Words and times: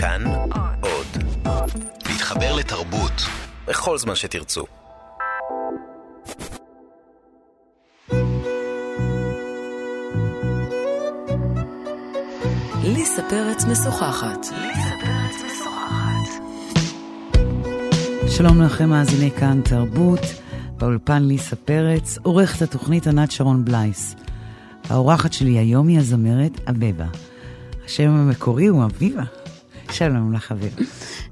כאן 0.00 0.24
עוד. 0.80 1.06
להתחבר 2.08 2.56
לתרבות 2.56 3.12
בכל 3.66 3.98
זמן 3.98 4.14
שתרצו. 4.14 4.64
ליסה 12.82 13.22
פרץ 13.30 13.64
משוחחת. 13.64 14.46
שלום 18.28 18.62
לכם 18.62 18.88
מאזיני 18.88 19.30
כאן 19.30 19.60
תרבות, 19.64 20.20
באולפן 20.76 21.22
ליסה 21.22 21.56
פרץ, 21.56 22.18
עורכת 22.22 22.62
התוכנית 22.62 23.06
ענת 23.06 23.30
שרון 23.30 23.64
בלייס. 23.64 24.14
האורחת 24.90 25.32
שלי 25.32 25.58
היום 25.58 25.88
היא 25.88 25.98
הזמרת 25.98 26.60
אביבה. 26.68 27.06
השם 27.84 28.10
המקורי 28.10 28.66
הוא 28.66 28.84
אביבה. 28.84 29.37
שלום 29.90 30.32
לך 30.32 30.52
אביבה. 30.52 30.82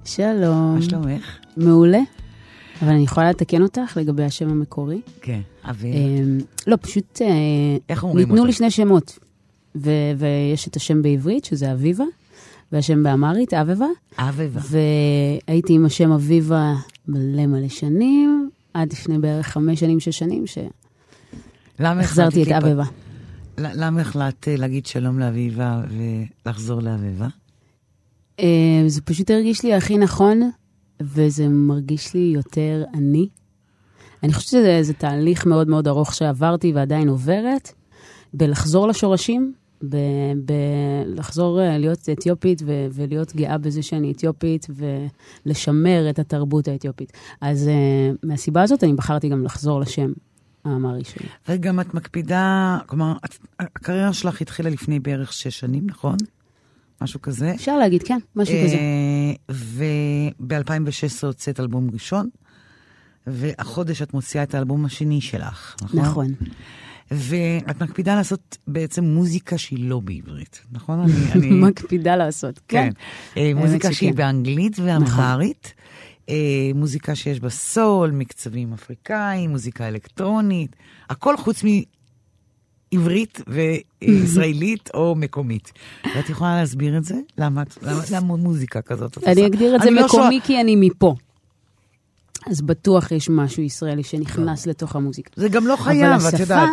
שלום. 0.05 0.75
מה 0.75 0.83
שלומך? 0.83 1.37
מעולה. 1.57 2.01
אבל 2.83 2.91
אני 2.91 3.03
יכולה 3.03 3.31
לתקן 3.31 3.63
אותך 3.63 3.97
לגבי 3.97 4.25
השם 4.25 4.49
המקורי? 4.49 5.01
כן, 5.21 5.41
אביבה. 5.65 5.97
אמ, 5.97 6.39
לא, 6.67 6.77
פשוט 6.81 7.23
אה, 7.23 7.27
איך 7.89 8.03
אומרים 8.05 8.19
ניתנו 8.19 8.35
אותו? 8.35 8.47
לי 8.47 8.53
שני 8.53 8.71
שמות. 8.71 9.19
ו- 9.77 9.91
ויש 10.19 10.69
את 10.69 10.77
השם 10.77 11.03
בעברית, 11.03 11.45
שזה 11.45 11.73
אביבה, 11.73 12.05
והשם 12.73 13.03
באמרית, 13.03 13.55
אביבה. 13.55 13.87
אביבה. 14.19 14.61
והייתי 15.49 15.73
עם 15.73 15.87
השם 15.87 16.13
אביבה 16.13 16.75
מלא 17.09 17.47
מלא 17.47 17.69
שנים, 17.69 18.51
עד 18.75 18.93
לפני 18.93 19.19
בערך 19.19 19.47
חמש 19.47 19.81
שנים, 19.81 20.01
שש 20.01 20.19
שנים, 20.19 20.45
שהחזרתי 20.47 22.43
את 22.43 22.49
אביבה. 22.49 22.85
למה 23.59 24.01
החלטת 24.01 24.49
להגיד 24.49 24.87
שלום 24.87 25.19
לאביבה 25.19 25.81
ולחזור 26.47 26.81
לאביבה? 26.81 27.27
אה, 28.41 28.83
זה 28.87 29.01
פשוט 29.03 29.31
הרגיש 29.31 29.63
לי 29.63 29.75
הכי 29.75 29.99
נכון, 29.99 30.51
וזה 31.03 31.49
מרגיש 31.49 32.15
לי 32.15 32.33
יותר 32.35 32.85
אני. 32.95 33.29
אני 34.23 34.33
חושבת 34.33 34.49
שזה 34.51 34.79
זה 34.83 34.93
תהליך 34.93 35.47
מאוד 35.47 35.69
מאוד 35.69 35.89
ארוך 35.89 36.15
שעברתי 36.15 36.73
ועדיין 36.75 37.09
עוברת, 37.09 37.73
בלחזור 38.35 38.89
לשורשים, 38.89 39.53
בלחזור 40.45 41.61
להיות 41.79 42.09
אתיופית 42.13 42.63
ו- 42.67 42.87
ולהיות 42.93 43.37
גאה 43.37 43.59
בזה 43.59 43.83
שאני 43.83 44.13
אתיופית, 44.13 44.67
ולשמר 45.47 46.11
את 46.11 46.19
התרבות 46.19 46.69
האתיופית. 46.69 47.13
אז 47.41 47.69
uh, 47.69 48.17
מהסיבה 48.23 48.63
הזאת 48.63 48.85
אני 48.85 48.93
בחרתי 48.93 49.29
גם 49.29 49.45
לחזור 49.45 49.81
לשם 49.81 50.13
האמרי 50.65 51.05
שלי. 51.05 51.27
וגם 51.49 51.81
את 51.81 51.95
מקפידה, 51.95 52.79
כלומר, 52.87 53.13
את- 53.25 53.39
הקריירה 53.61 54.13
שלך 54.13 54.41
התחילה 54.41 54.71
לפני 54.71 55.01
בערך 55.01 55.33
שש 55.33 55.61
שנים, 55.61 55.87
נכון? 55.87 56.17
משהו 57.03 57.23
כזה. 57.23 57.53
אפשר 57.55 57.79
להגיד, 57.79 58.03
כן, 58.03 58.19
משהו 58.37 58.55
כזה. 58.65 58.77
וב-2016 59.51 61.27
הוצאת 61.27 61.61
אלבום 61.61 61.91
ראשון, 61.93 62.29
והחודש 63.27 64.03
את 64.03 64.15
מוציאה 64.15 64.43
את 64.43 64.55
האלבום 64.55 64.85
השני 64.85 65.21
שלך, 65.21 65.77
נכון? 65.83 66.01
נכון. 66.01 66.35
ואת 67.11 67.83
מקפידה 67.83 68.15
לעשות 68.15 68.59
בעצם 68.67 69.05
מוזיקה 69.05 69.59
שהיא 69.59 69.89
לא 69.89 70.01
בעברית, 70.01 70.61
נכון? 70.73 71.01
אני, 71.01 71.13
אני... 71.35 71.51
מקפידה 71.51 72.17
לעשות, 72.17 72.61
כן. 72.69 72.91
כן. 73.35 73.41
אה, 73.41 73.53
מוזיקה. 73.55 73.93
שהיא 73.93 74.15
באנגלית 74.15 74.79
ואמהרית. 74.79 75.75
אה, 76.29 76.71
מוזיקה 76.75 77.15
שיש 77.15 77.41
בה 77.41 77.51
סול, 77.51 78.11
מקצבים 78.11 78.73
אפריקאים, 78.73 79.51
מוזיקה 79.51 79.89
אלקטרונית, 79.89 80.77
הכל 81.11 81.37
חוץ 81.37 81.63
מעברית 82.93 83.41
וישראלית 83.47 84.91
או 84.95 85.15
מקומית. 85.15 85.73
ואת 86.15 86.31
יכולה 86.31 86.57
להסביר 86.61 86.99
את 86.99 87.05
זה? 87.05 87.15
למה, 87.39 87.63
למה, 87.83 88.01
למה 88.13 88.37
מוזיקה 88.37 88.83
כזאת? 88.83 89.19
אני 89.27 89.47
אגדיר 89.47 89.77
את 89.77 89.81
זה 89.83 89.91
לא 89.91 90.05
מקומי 90.05 90.41
כי 90.45 90.61
אני 90.61 90.77
מפה. 90.77 91.15
אז 92.47 92.63
בטוח 92.63 93.13
יש 93.13 93.31
משהו 93.31 93.63
ישראלי 93.63 94.03
שנכנס 94.03 94.67
לתוך 94.67 94.97
המוזיקה. 94.97 95.31
זה 95.37 95.49
גם 95.49 95.67
לא 95.67 95.77
חייב, 95.77 96.23
את 96.35 96.41
יודעת, 96.41 96.71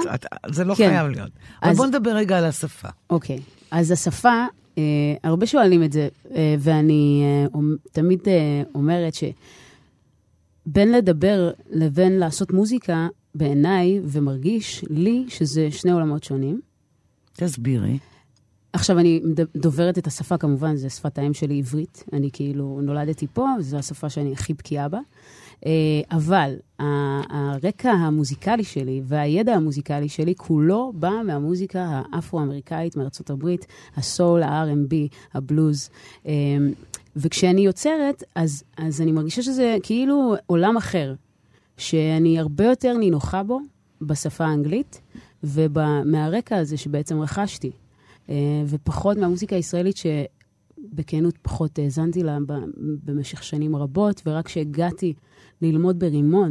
זה 0.52 0.64
לא 0.64 0.76
כן. 0.76 0.90
חייב 0.90 1.08
להיות. 1.08 1.32
אבל 1.64 1.74
בוא 1.74 1.86
נדבר 1.86 2.12
רגע 2.12 2.38
על 2.38 2.46
השפה. 2.46 2.88
אוקיי, 3.10 3.40
אז 3.72 3.92
השפה, 3.92 4.46
אה, 4.78 4.84
הרבה 5.24 5.46
שואלים 5.46 5.84
את 5.84 5.92
זה, 5.92 6.08
אה, 6.36 6.56
ואני 6.60 7.24
אה, 7.24 7.60
תמיד 7.92 8.20
אומרת 8.76 9.14
שבין 9.14 10.92
לדבר 10.92 11.52
לבין 11.70 12.20
לעשות 12.20 12.54
מוזיקה, 12.54 13.08
בעיניי, 13.36 14.00
ומרגיש 14.04 14.86
לי 14.90 15.26
שזה 15.28 15.72
שני 15.72 15.92
עולמות 15.92 16.24
שונים. 16.24 16.62
תסבירי. 17.34 17.98
עכשיו, 18.74 19.00
אני 19.00 19.22
דוברת 19.56 19.98
את 19.98 20.08
השפה, 20.08 20.38
כמובן, 20.38 20.76
זו 20.76 20.90
שפת 20.90 21.18
האם 21.18 21.34
שלי 21.34 21.58
עברית. 21.58 22.04
אני 22.14 22.30
כאילו 22.34 22.80
נולדתי 22.84 23.28
פה, 23.34 23.48
וזו 23.60 23.78
השפה 23.78 24.10
שאני 24.10 24.34
הכי 24.34 24.54
בקיאה 24.54 24.90
בה. 24.90 25.00
אה, 25.66 26.02
אבל 26.12 26.56
הרקע 26.80 27.92
המוזיקלי 27.92 28.64
שלי 28.64 29.02
והידע 29.04 29.54
המוזיקלי 29.54 30.10
שלי 30.10 30.34
כולו 30.38 30.94
בא 30.96 31.12
מהמוזיקה 31.26 32.02
האפרו-אמריקאית 32.12 32.98
מארצות 32.98 33.30
הברית, 33.30 33.66
הסול, 33.96 34.44
ה-R&B, 34.44 34.94
הבלוז. 35.34 35.90
אה, 36.26 36.32
וכשאני 37.16 37.62
יוצרת, 37.62 38.24
אז, 38.36 38.64
אז 38.78 39.02
אני 39.02 39.12
מרגישה 39.12 39.42
שזה 39.42 39.78
כאילו 39.84 40.36
עולם 40.46 40.78
אחר, 40.78 41.14
שאני 41.78 42.40
הרבה 42.40 42.66
יותר 42.66 42.98
נינוחה 42.98 43.44
בו 43.44 43.60
בשפה 44.02 44.46
האנגלית, 44.46 45.02
ומהרקע 45.44 46.58
הזה 46.58 46.78
שבעצם 46.78 47.20
רכשתי. 47.22 47.72
אה, 48.30 48.64
ופחות 48.68 49.18
מהמוזיקה 49.18 49.56
הישראלית 49.56 49.98
שבכנות 49.98 51.38
פחות 51.42 51.80
האזנתי 51.80 52.24
לה 52.24 52.38
במשך 52.78 53.44
שנים 53.44 53.76
רבות, 53.76 54.22
ורק 54.26 54.46
כשהגעתי 54.46 55.14
ללמוד 55.62 56.00
ברימון, 56.00 56.50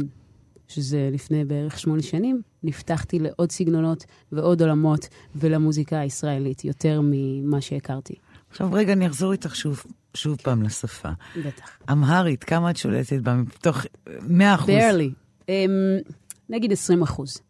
שזה 0.67 1.09
לפני 1.13 1.45
בערך 1.45 1.79
שמונה 1.79 2.01
שנים, 2.01 2.41
נפתחתי 2.63 3.19
לעוד 3.19 3.51
סגנונות 3.51 4.05
ועוד 4.31 4.61
עולמות 4.61 5.07
ולמוזיקה 5.35 5.99
הישראלית, 5.99 6.65
יותר 6.65 7.01
ממה 7.03 7.61
שהכרתי. 7.61 8.13
עכשיו 8.49 8.73
רגע, 8.73 8.93
אני 8.93 9.07
אחזור 9.07 9.31
איתך 9.31 9.55
שוב, 9.55 9.83
שוב 10.13 10.37
פעם 10.43 10.63
לשפה. 10.63 11.09
בטח. 11.45 11.77
אמהרית, 11.91 12.43
כמה 12.43 12.69
את 12.71 12.77
שולטת 12.77 13.19
בה? 13.19 13.33
מתוך 13.35 13.85
100 14.21 14.55
אחוז. 14.55 14.69
barely. 14.69 15.41
Um, 15.41 16.13
נגיד 16.49 16.71
20 16.71 17.01
אחוז. 17.01 17.41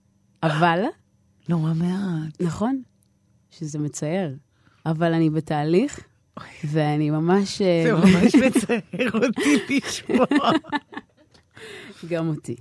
אבל, 0.44 0.80
נורא 1.50 1.74
מעט. 1.74 2.42
נכון, 2.42 2.82
שזה 3.50 3.80
מצער, 3.80 4.30
אבל 4.86 5.14
אני 5.14 5.30
בתהליך, 5.30 6.00
ואני 6.64 7.10
ממש... 7.10 7.62
אה, 7.62 7.84
זה 7.84 7.94
ממש 7.94 8.36
מצער 8.36 9.10
אותי 9.14 9.80
לשמוע. 9.88 10.26
גם 12.10 12.28
אותי. 12.28 12.56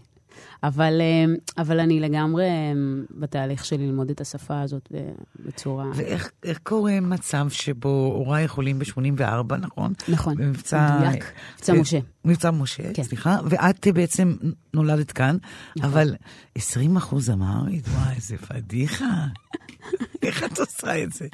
אבל, 0.63 1.01
אה, 1.01 1.35
אבל 1.63 1.81
אני 1.81 2.01
לגמרי 2.01 2.45
אה, 2.45 2.73
בתהליך 3.11 3.65
של 3.65 3.77
ללמוד 3.77 4.11
את 4.11 4.21
השפה 4.21 4.61
הזאת 4.61 4.89
ב- 4.93 5.13
בצורה... 5.47 5.85
ואיך 5.95 6.31
איך 6.45 6.59
קורה 6.63 7.01
מצב 7.01 7.47
שבו 7.51 8.13
הוריי 8.17 8.45
יכולים 8.45 8.79
ב-84, 8.79 9.57
נכון? 9.57 9.93
נכון, 10.09 10.35
במבצע... 10.37 10.99
מדויק. 11.01 11.25
מבצע 11.55 11.73
אה, 11.73 11.81
משה. 11.81 11.99
מבצע 12.25 12.51
משה, 12.51 12.95
כן. 12.95 13.03
סליחה. 13.03 13.39
ואת 13.45 13.87
אה, 13.87 13.93
בעצם 13.93 14.37
נולדת 14.75 15.13
כאן, 15.13 15.37
נכון. 15.77 15.91
אבל 15.91 16.15
20 16.55 16.97
אחוז 16.97 17.31
אמרית, 17.31 17.89
וואי, 17.89 18.15
איזה 18.17 18.37
פדיחה. 18.37 19.27
איך 20.23 20.45
את 20.45 20.59
עושה 20.59 21.03
את 21.03 21.13
זה? 21.13 21.27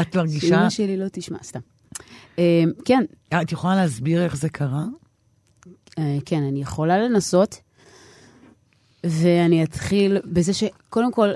את 0.00 0.16
מרגישה... 0.16 0.48
שאמא 0.48 0.70
שלי 0.70 0.96
לא 0.96 1.06
תשמע, 1.12 1.38
סתם. 1.42 1.60
אה, 2.38 2.64
כן, 2.84 3.04
את 3.42 3.52
יכולה 3.52 3.76
להסביר 3.76 4.24
איך 4.24 4.36
זה 4.36 4.48
קרה? 4.48 4.84
אה, 5.98 6.18
כן, 6.24 6.42
אני 6.42 6.60
יכולה 6.60 6.98
לנסות, 6.98 7.60
ואני 9.04 9.64
אתחיל 9.64 10.18
בזה 10.24 10.52
שקודם 10.52 11.12
כל, 11.12 11.30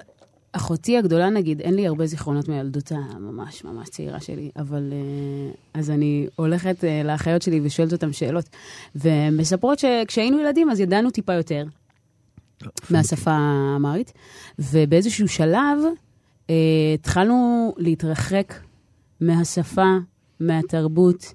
אחותי 0.52 0.98
הגדולה, 0.98 1.30
נגיד, 1.30 1.60
אין 1.60 1.74
לי 1.74 1.86
הרבה 1.86 2.06
זיכרונות 2.06 2.48
מהילדות 2.48 2.92
הממש 2.92 3.64
ממש 3.64 3.88
צעירה 3.88 4.20
שלי, 4.20 4.50
אבל 4.56 4.92
אה, 4.92 5.80
אז 5.80 5.90
אני 5.90 6.26
הולכת 6.36 6.84
אה, 6.84 7.02
לאחיות 7.04 7.42
שלי 7.42 7.60
ושואלת 7.62 7.92
אותן 7.92 8.12
שאלות, 8.12 8.44
והן 8.94 9.36
מספרות 9.36 9.78
שכשהיינו 9.78 10.40
ילדים 10.40 10.70
אז 10.70 10.80
ידענו 10.80 11.10
טיפה 11.10 11.34
יותר 11.34 11.64
מהשפה 12.90 13.30
האמרית, 13.30 14.12
ובאיזשהו 14.58 15.28
שלב 15.28 15.78
אה, 16.50 16.54
התחלנו 16.94 17.72
להתרחק 17.76 18.54
מהשפה, 19.20 19.96
מהתרבות, 20.40 21.34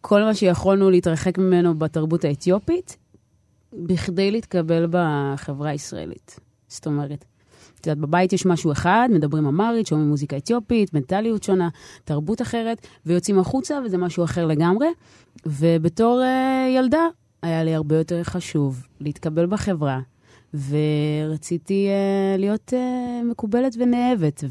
כל 0.00 0.22
מה 0.22 0.34
שיכולנו 0.34 0.90
להתרחק 0.90 1.38
ממנו 1.38 1.78
בתרבות 1.78 2.24
האתיופית, 2.24 2.96
בכדי 3.72 4.30
להתקבל 4.30 4.86
בחברה 4.90 5.70
הישראלית. 5.70 6.40
זאת 6.68 6.86
אומרת, 6.86 7.24
את 7.80 7.86
יודעת, 7.86 7.98
בבית 7.98 8.32
יש 8.32 8.46
משהו 8.46 8.72
אחד, 8.72 9.08
מדברים 9.12 9.46
אמרית, 9.46 9.86
שומעים 9.86 10.08
מוזיקה 10.08 10.36
אתיופית, 10.36 10.94
מנטליות 10.94 11.42
שונה, 11.42 11.68
תרבות 12.04 12.42
אחרת, 12.42 12.86
ויוצאים 13.06 13.38
החוצה 13.38 13.78
וזה 13.84 13.98
משהו 13.98 14.24
אחר 14.24 14.46
לגמרי. 14.46 14.86
ובתור 15.46 16.20
uh, 16.20 16.68
ילדה, 16.76 17.06
היה 17.42 17.64
לי 17.64 17.74
הרבה 17.74 17.96
יותר 17.96 18.22
חשוב 18.22 18.86
להתקבל 19.00 19.46
בחברה, 19.46 20.00
ורציתי 20.54 21.88
uh, 21.88 22.40
להיות 22.40 22.72
uh, 22.72 23.24
מקובלת 23.30 23.74
ונאהבת. 23.78 24.44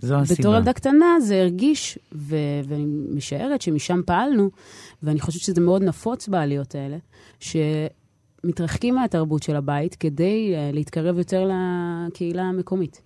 זו 0.00 0.14
הסיבה. 0.14 0.38
בתור 0.40 0.56
ילדה 0.56 0.72
קטנה 0.72 1.20
זה 1.20 1.40
הרגיש, 1.40 1.98
ו- 2.14 2.60
ואני 2.68 2.86
משערת 3.14 3.62
שמשם 3.62 4.00
פעלנו, 4.06 4.50
ואני 5.02 5.20
חושבת 5.20 5.42
שזה 5.42 5.60
מאוד 5.60 5.82
נפוץ 5.82 6.28
בעליות 6.28 6.74
האלה, 6.74 6.96
שמתרחקים 7.40 8.94
מהתרבות 8.94 9.42
של 9.42 9.56
הבית 9.56 9.94
כדי 9.94 10.54
uh, 10.54 10.74
להתקרב 10.74 11.18
יותר 11.18 11.50
לקהילה 11.50 12.42
המקומית. 12.42 13.02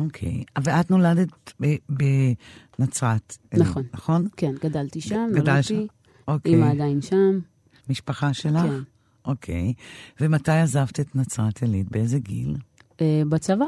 אוקיי. 0.00 0.44
ואת 0.64 0.90
נולדת 0.90 1.28
ב- 1.62 1.76
בנצרת. 2.78 3.36
נכון. 3.54 3.82
נכון? 3.94 4.28
כן, 4.36 4.52
גדלתי 4.64 5.00
שם, 5.00 5.28
גדלת 5.30 5.46
נולדתי, 5.46 5.62
שם. 5.62 5.82
אוקיי. 6.28 6.52
אימא 6.52 6.66
עדיין 6.66 7.02
שם. 7.02 7.38
משפחה 7.88 8.34
שלך? 8.34 8.62
כן. 8.62 8.80
אוקיי. 9.24 9.72
ומתי 10.20 10.50
עזבת 10.52 11.00
את 11.00 11.16
נצרת 11.16 11.62
עילית? 11.62 11.90
באיזה 11.90 12.18
גיל? 12.18 12.56
Uh, 12.92 13.02
בצבא. 13.28 13.64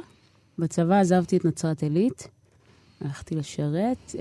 בצבא 0.58 1.00
עזבתי 1.00 1.36
את 1.36 1.44
נצרת 1.44 1.82
עילית, 1.82 2.28
הלכתי 3.04 3.34
לשרת, 3.34 4.14
uh, 4.14 4.16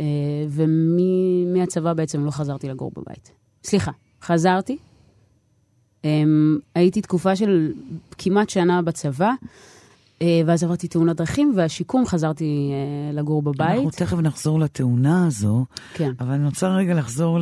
ומהצבא 0.49 1.93
בעצם 1.93 2.25
לא 2.25 2.31
חזרתי 2.31 2.69
לגור 2.69 2.91
בבית. 2.95 3.31
סליחה, 3.63 3.91
חזרתי. 4.21 4.77
Um, 6.01 6.05
הייתי 6.75 7.01
תקופה 7.01 7.35
של 7.35 7.73
כמעט 8.17 8.49
שנה 8.49 8.81
בצבא, 8.81 9.31
uh, 10.19 10.23
ואז 10.45 10.63
עברתי 10.63 10.87
תאונת 10.87 11.15
דרכים, 11.15 11.53
והשיקום 11.55 12.05
חזרתי 12.05 12.71
uh, 12.71 13.15
לגור 13.15 13.41
בבית. 13.41 13.75
אנחנו 13.75 13.89
תכף 13.89 14.17
נחזור 14.17 14.59
לתאונה 14.59 15.27
הזו, 15.27 15.65
כן. 15.93 16.11
אבל 16.19 16.31
אני 16.31 16.45
רוצה 16.45 16.67
רגע 16.67 16.93
לחזור 16.93 17.39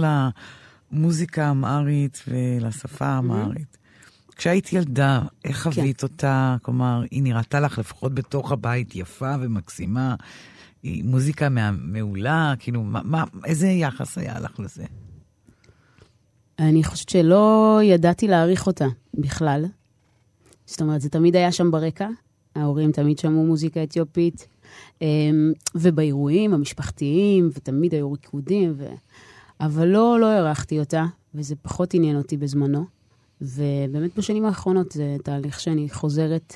למוזיקה 0.91 1.45
האמהרית 1.45 2.23
ולשפה 2.27 3.05
האמהרית. 3.05 3.77
כשהיית 4.35 4.73
ילדה, 4.73 5.21
איך 5.45 5.57
כן. 5.57 5.71
חווית 5.71 6.03
אותה? 6.03 6.55
כלומר, 6.61 7.03
היא 7.11 7.23
נראתה 7.23 7.59
לך 7.59 7.79
לפחות 7.79 8.13
בתוך 8.13 8.51
הבית 8.51 8.95
יפה 8.95 9.35
ומקסימה. 9.41 10.15
היא 10.83 11.03
מוזיקה 11.03 11.47
מעולה, 11.81 12.53
כאילו, 12.59 12.83
מה, 12.83 13.01
מה, 13.03 13.23
איזה 13.45 13.67
יחס 13.67 14.17
היה 14.17 14.39
לך 14.39 14.59
לזה? 14.59 14.83
אני 16.59 16.83
חושבת 16.83 17.09
שלא 17.09 17.79
ידעתי 17.83 18.27
להעריך 18.27 18.67
אותה 18.67 18.85
בכלל. 19.13 19.65
זאת 20.65 20.81
אומרת, 20.81 21.01
זה 21.01 21.09
תמיד 21.09 21.35
היה 21.35 21.51
שם 21.51 21.71
ברקע. 21.71 22.07
ההורים 22.55 22.91
תמיד 22.91 23.19
שמעו 23.19 23.45
מוזיקה 23.45 23.83
אתיופית, 23.83 24.47
אמ, 25.01 25.51
ובאירועים 25.75 26.53
המשפחתיים, 26.53 27.49
ותמיד 27.53 27.93
היו 27.93 28.11
ריקודים, 28.11 28.73
ו... 28.77 28.87
אבל 29.59 29.87
לא, 29.87 30.17
לא 30.19 30.25
הערכתי 30.25 30.79
אותה, 30.79 31.05
וזה 31.35 31.55
פחות 31.55 31.93
עניין 31.93 32.17
אותי 32.17 32.37
בזמנו. 32.37 32.85
ובאמת 33.41 34.17
בשנים 34.17 34.45
האחרונות 34.45 34.91
זה 34.91 35.17
תהליך 35.23 35.59
שאני 35.59 35.89
חוזרת, 35.89 36.55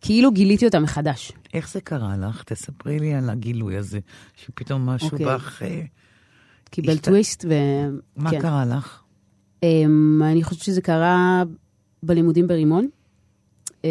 כאילו 0.00 0.32
גיליתי 0.32 0.66
אותה 0.66 0.80
מחדש. 0.80 1.32
איך 1.54 1.72
זה 1.72 1.80
קרה 1.80 2.16
לך? 2.16 2.42
תספרי 2.42 2.98
לי 2.98 3.14
על 3.14 3.30
הגילוי 3.30 3.76
הזה, 3.76 3.98
שפתאום 4.36 4.86
משהו 4.86 5.10
אוקיי. 5.12 5.26
בך... 5.26 5.62
אה, 5.62 5.82
קיבל 6.70 6.92
השת- 6.92 7.04
טוויסט, 7.04 7.44
ו... 7.48 7.54
מה 8.16 8.30
כן. 8.30 8.40
קרה 8.40 8.64
לך? 8.64 9.00
Um, 9.64 9.66
אני 10.24 10.42
חושבת 10.44 10.62
שזה 10.62 10.80
קרה 10.80 11.42
בלימודים 12.02 12.46
ברימון, 12.48 12.88
uh, 13.70 13.84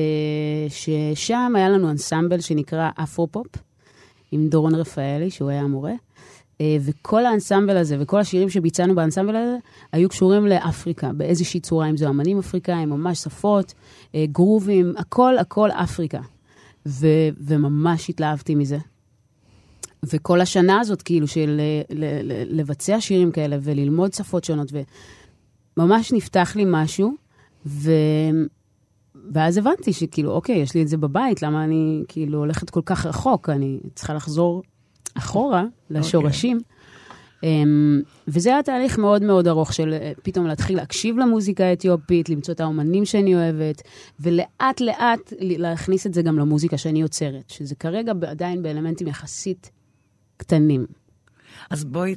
ששם 0.70 1.54
היה 1.56 1.70
לנו 1.70 1.90
אנסמבל 1.92 2.40
שנקרא 2.40 2.90
אפרו-פופ, 2.96 3.48
עם 4.32 4.48
דורון 4.48 4.76
רפאלי, 4.76 5.30
שהוא 5.32 5.50
היה 5.50 5.62
המורה, 5.62 5.94
וכל 6.62 7.26
האנסמבל 7.26 7.78
הזה 7.78 7.98
וכל 8.00 8.20
השירים 8.20 8.50
שביצענו 8.50 8.96
באנסמבל 8.96 9.36
הזה 9.36 9.58
היו 9.92 10.10
קשורים 10.10 10.48
לאפריקה, 10.48 11.14
באיזושהי 11.14 11.60
צורה, 11.60 11.90
אם 11.90 11.98
זה 11.98 12.10
אמנים 12.10 12.40
אפריקאים, 12.40 12.90
ממש 12.90 13.18
שפות, 13.18 13.74
uh, 13.74 14.16
גרובים, 14.32 14.94
הכל 14.98 15.38
הכל 15.38 15.72
אפריקה. 15.72 16.20
ו- 16.86 17.30
וממש 17.38 18.10
התלהבתי 18.10 18.56
מזה. 18.56 18.78
וכל 20.04 20.42
השנה 20.42 20.80
הזאת, 20.80 21.02
כאילו, 21.02 21.28
של 21.28 21.50
ל- 21.50 21.96
ל- 22.00 22.32
ל- 22.32 22.60
לבצע 22.60 23.02
שירים 23.02 23.32
כאלה 23.32 23.58
וללמוד 23.62 24.14
שפות 24.14 24.44
שונות, 24.44 24.72
וממש 25.78 26.14
נפתח 26.14 26.54
לי 26.56 26.64
משהו, 26.68 27.14
ו... 27.66 27.92
ואז 29.34 29.58
הבנתי 29.58 29.94
שכאילו, 29.94 30.32
אוקיי, 30.32 30.56
יש 30.56 30.76
לי 30.76 30.82
את 30.82 30.88
זה 30.88 30.98
בבית, 30.98 31.42
למה 31.42 31.64
אני 31.64 32.04
כאילו 32.08 32.40
הולכת 32.40 32.70
כל 32.70 32.82
כך 32.86 33.06
רחוק? 33.06 33.50
אני 33.50 33.80
צריכה 33.96 34.14
לחזור 34.14 34.64
אחורה, 35.14 35.64
לשורשים. 35.90 36.60
Um, 37.44 37.46
וזה 38.28 38.50
היה 38.50 38.64
תהליך 38.64 38.98
מאוד 38.98 39.24
מאוד 39.24 39.48
ארוך 39.48 39.74
של 39.74 39.94
אה, 39.94 40.12
פתאום 40.24 40.48
להתחיל 40.48 40.78
להקשיב 40.78 41.18
למוזיקה 41.18 41.64
האתיופית, 41.66 42.30
למצוא 42.30 42.54
את 42.54 42.60
האומנים 42.60 43.06
שאני 43.06 43.36
אוהבת, 43.36 43.82
ולאט 44.20 44.82
לאט 44.82 45.34
להכניס 45.40 46.08
את 46.08 46.14
זה 46.14 46.22
גם 46.22 46.40
למוזיקה 46.40 46.78
שאני 46.78 47.02
יוצרת, 47.02 47.50
שזה 47.50 47.76
כרגע 47.76 48.12
עדיין 48.28 48.64
באלמנטים 48.64 49.08
יחסית 49.08 49.72
קטנים. 50.38 50.86
אז 51.70 51.84
בואי, 51.84 52.16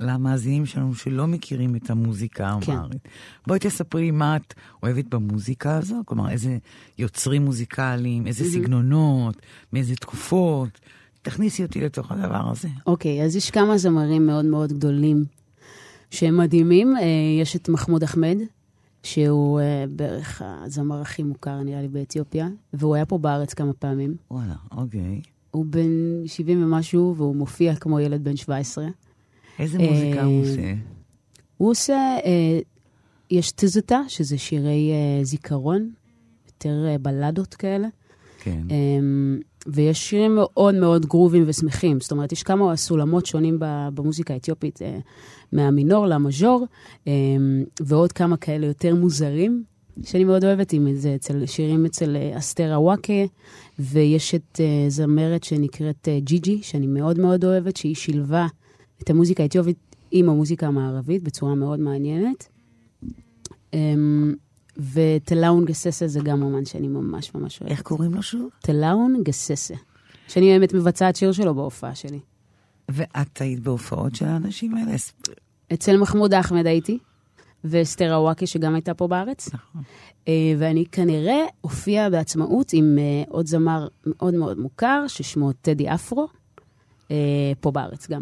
למאזינים 0.00 0.66
שלנו 0.66 0.94
שלא 0.94 1.26
מכירים 1.26 1.76
את 1.76 1.90
המוזיקה 1.90 2.56
כן. 2.60 2.72
האמהרית, 2.72 3.08
בואי 3.46 3.58
תספרי 3.58 4.10
מה 4.10 4.36
את 4.36 4.54
אוהבת 4.82 5.04
במוזיקה 5.04 5.76
הזו, 5.76 6.02
כלומר, 6.06 6.30
איזה 6.30 6.58
יוצרים 6.98 7.44
מוזיקליים, 7.44 8.26
איזה 8.26 8.44
סגנונות, 8.44 9.36
מאיזה 9.72 9.96
תקופות. 9.96 10.80
תכניסי 11.22 11.62
אותי 11.62 11.80
לתוך 11.80 12.12
הדבר 12.12 12.50
הזה. 12.50 12.68
אוקיי, 12.86 13.24
אז 13.24 13.36
יש 13.36 13.50
כמה 13.50 13.78
זמרים 13.78 14.26
מאוד 14.26 14.44
מאוד 14.44 14.72
גדולים 14.72 15.24
שהם 16.10 16.36
מדהימים. 16.36 16.96
אה, 16.96 17.02
יש 17.40 17.56
את 17.56 17.68
מחמוד 17.68 18.02
אחמד, 18.02 18.36
שהוא 19.02 19.60
אה, 19.60 19.84
בערך 19.90 20.42
הזמר 20.44 21.00
הכי 21.00 21.22
מוכר, 21.22 21.62
נראה 21.62 21.82
לי, 21.82 21.88
באתיופיה, 21.88 22.48
והוא 22.72 22.94
היה 22.94 23.06
פה 23.06 23.18
בארץ 23.18 23.54
כמה 23.54 23.72
פעמים. 23.72 24.16
וואלה, 24.30 24.54
אוקיי. 24.70 25.20
הוא 25.50 25.64
בן 25.68 26.26
70 26.26 26.64
ומשהו, 26.64 27.14
והוא 27.16 27.36
מופיע 27.36 27.76
כמו 27.76 28.00
ילד 28.00 28.24
בן 28.24 28.36
17. 28.36 28.86
איזה 29.58 29.78
אה, 29.78 29.90
מוזיקה 29.90 30.22
הוא 30.24 30.42
עושה? 30.42 30.74
הוא 31.56 31.70
עושה, 31.70 32.16
יש 33.30 33.52
תזותה, 33.52 34.00
שזה 34.08 34.38
שירי 34.38 34.92
זיכרון, 35.22 35.90
יותר 36.46 36.96
בלדות 37.02 37.54
כאלה. 37.54 37.88
כן. 38.40 38.62
אמ, 39.66 39.72
ויש 39.74 40.10
שירים 40.10 40.34
מאוד 40.34 40.74
מאוד 40.74 41.06
גרובים 41.06 41.44
ושמחים. 41.46 42.00
זאת 42.00 42.12
אומרת, 42.12 42.32
יש 42.32 42.42
כמה 42.42 42.76
סולמות 42.76 43.26
שונים 43.26 43.56
במוזיקה 43.94 44.34
האתיופית, 44.34 44.82
אה, 44.82 44.98
מהמינור 45.52 46.06
למז'ור, 46.06 46.66
אמ, 47.06 47.64
ועוד 47.80 48.12
כמה 48.12 48.36
כאלה 48.36 48.66
יותר 48.66 48.94
מוזרים, 48.94 49.64
שאני 50.04 50.24
מאוד 50.24 50.44
אוהבת, 50.44 50.72
עם 50.72 50.94
זה 50.94 51.14
אצל, 51.14 51.46
שירים 51.46 51.86
אצל 51.86 52.16
אה, 52.16 52.38
אסתר 52.38 52.76
אוואקה, 52.76 53.22
ויש 53.78 54.34
את 54.34 54.60
אה, 54.60 54.84
זמרת 54.88 55.44
שנקראת 55.44 56.08
ג'יג'י, 56.18 56.62
שאני 56.62 56.86
מאוד 56.86 57.18
מאוד 57.18 57.44
אוהבת, 57.44 57.76
שהיא 57.76 57.94
שילבה 57.94 58.46
את 59.02 59.10
המוזיקה 59.10 59.42
האתיופית 59.42 59.78
עם 60.10 60.28
המוזיקה 60.28 60.66
המערבית 60.66 61.22
בצורה 61.22 61.54
מאוד 61.54 61.80
מעניינת. 61.80 62.48
וטלאון 64.76 65.64
גססה 65.64 66.06
זה 66.06 66.20
גם 66.20 66.42
אומן 66.42 66.64
שאני 66.64 66.88
ממש 66.88 67.34
ממש 67.34 67.60
אוהבת. 67.60 67.72
איך 67.72 67.82
קוראים 67.82 68.14
לו 68.14 68.22
שוב? 68.22 68.48
טלאון 68.60 69.22
גססה. 69.22 69.74
שאני 70.28 70.46
באמת 70.46 70.74
מבצעת 70.74 71.16
שיר 71.16 71.32
שלו 71.32 71.54
בהופעה 71.54 71.94
שלי. 71.94 72.20
ואת 72.88 73.40
היית 73.40 73.60
בהופעות 73.60 74.14
של 74.14 74.26
האנשים 74.26 74.74
האלה? 74.74 74.92
אצל 75.72 75.96
מחמוד 75.96 76.34
אחמד 76.34 76.66
הייתי, 76.66 76.98
ואסתר 77.64 78.14
אוואקי 78.14 78.46
שגם 78.46 78.74
הייתה 78.74 78.94
פה 78.94 79.08
בארץ. 79.08 79.54
נכון. 79.54 79.82
אה, 80.28 80.54
ואני 80.58 80.84
כנראה 80.92 81.44
אופיע 81.64 82.10
בעצמאות 82.10 82.72
עם 82.72 82.98
אה, 82.98 83.22
עוד 83.28 83.46
זמר 83.46 83.88
מאוד 84.06 84.34
מאוד 84.34 84.58
מוכר, 84.58 85.04
ששמו 85.08 85.52
טדי 85.52 85.94
אפרו, 85.94 86.28
אה, 87.10 87.16
פה 87.60 87.70
בארץ 87.70 88.10
גם. 88.10 88.20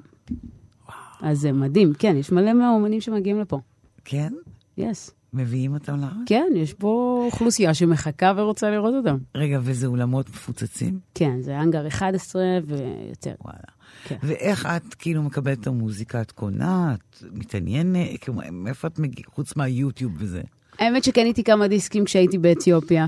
אז 1.20 1.38
זה 1.38 1.52
מדהים, 1.52 1.92
כן, 1.98 2.16
יש 2.16 2.32
מלא 2.32 2.52
מהאומנים 2.52 3.00
שמגיעים 3.00 3.40
לפה. 3.40 3.60
כן? 4.04 4.32
יס. 4.76 5.10
מביאים 5.32 5.74
אותם 5.74 6.00
לארץ? 6.00 6.12
כן, 6.26 6.46
יש 6.56 6.74
פה 6.74 7.22
אוכלוסייה 7.26 7.74
שמחכה 7.74 8.32
ורוצה 8.36 8.70
לראות 8.70 8.94
אותם. 8.94 9.16
רגע, 9.34 9.58
וזה 9.62 9.86
אולמות 9.86 10.28
מפוצצים? 10.28 10.98
כן, 11.14 11.40
זה 11.40 11.60
אנגר 11.60 11.88
11 11.88 12.42
ויותר. 12.66 13.34
וואלה. 13.44 13.58
כן. 14.04 14.16
ואיך 14.22 14.66
את 14.66 14.94
כאילו 14.94 15.22
מקבלת 15.22 15.60
את 15.60 15.66
המוזיקה? 15.66 16.20
את 16.20 16.32
קונה? 16.32 16.94
את 16.94 17.22
מתעניינת? 17.32 18.20
כאילו, 18.20 18.38
מאיפה 18.52 18.88
את 18.88 18.98
מגיעה? 18.98 19.28
חוץ 19.30 19.56
מהיוטיוב 19.56 20.12
וזה. 20.18 20.42
האמת 20.78 21.04
שקניתי 21.04 21.44
כמה 21.44 21.68
דיסקים 21.68 22.04
כשהייתי 22.04 22.38
באתיופיה, 22.38 23.06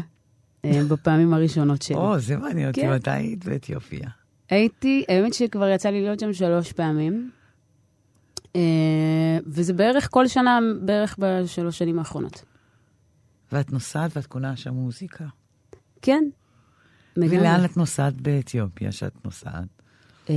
אה, 0.65 0.81
בפעמים 0.91 1.35
הראשונות 1.35 1.83
שלי. 1.83 1.97
או, 1.97 2.19
זה 2.19 2.37
מעניין 2.37 2.69
אותי, 2.69 2.81
כן. 2.81 2.93
מתי 2.93 3.11
היית 3.11 3.45
באתיופיה? 3.45 4.09
הייתי, 4.51 5.05
האמת 5.09 5.35
שכבר 5.35 5.69
יצא 5.69 5.89
לי 5.89 6.01
להיות 6.01 6.21
שם 6.21 6.33
שלוש 6.33 6.73
פעמים, 6.73 7.31
וזה 9.47 9.73
בערך 9.73 10.09
כל 10.11 10.29
שנה, 10.29 10.59
בערך 10.81 11.17
בשלוש 11.19 11.79
שנים 11.79 11.99
האחרונות. 11.99 12.45
ואת 13.53 13.73
נוסעת 13.73 14.17
ואת 14.17 14.27
קונה 14.27 14.57
שם 14.57 14.75
מוזיקה. 14.75 15.25
כן. 16.03 16.25
ולאן 17.17 17.65
את 17.65 17.77
נוסעת 17.77 18.21
באתיופיה 18.21 18.93
שאת 18.93 19.25
נוסעת? 19.25 19.83
אה, 20.31 20.35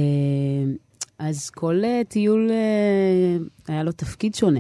אז 1.20 1.50
כל 1.50 1.82
אה, 1.84 2.02
טיול 2.08 2.50
אה, 2.52 3.74
היה 3.74 3.84
לו 3.84 3.92
תפקיד 3.92 4.36
שונה. 4.36 4.60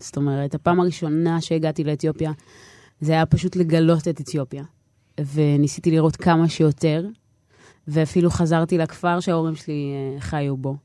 זאת 0.00 0.16
אומרת, 0.16 0.54
הפעם 0.54 0.80
הראשונה 0.80 1.40
שהגעתי 1.40 1.84
לאתיופיה, 1.84 2.32
זה 3.00 3.12
היה 3.12 3.26
פשוט 3.26 3.56
לגלות 3.56 4.08
את 4.08 4.20
אתיופיה. 4.20 4.64
וניסיתי 5.20 5.90
לראות 5.90 6.16
כמה 6.16 6.48
שיותר. 6.48 7.06
ואפילו 7.88 8.30
חזרתי 8.30 8.78
לכפר 8.78 9.20
שההורים 9.20 9.56
שלי 9.56 9.92
אה, 9.94 10.20
חיו 10.20 10.56
בו. 10.56 10.76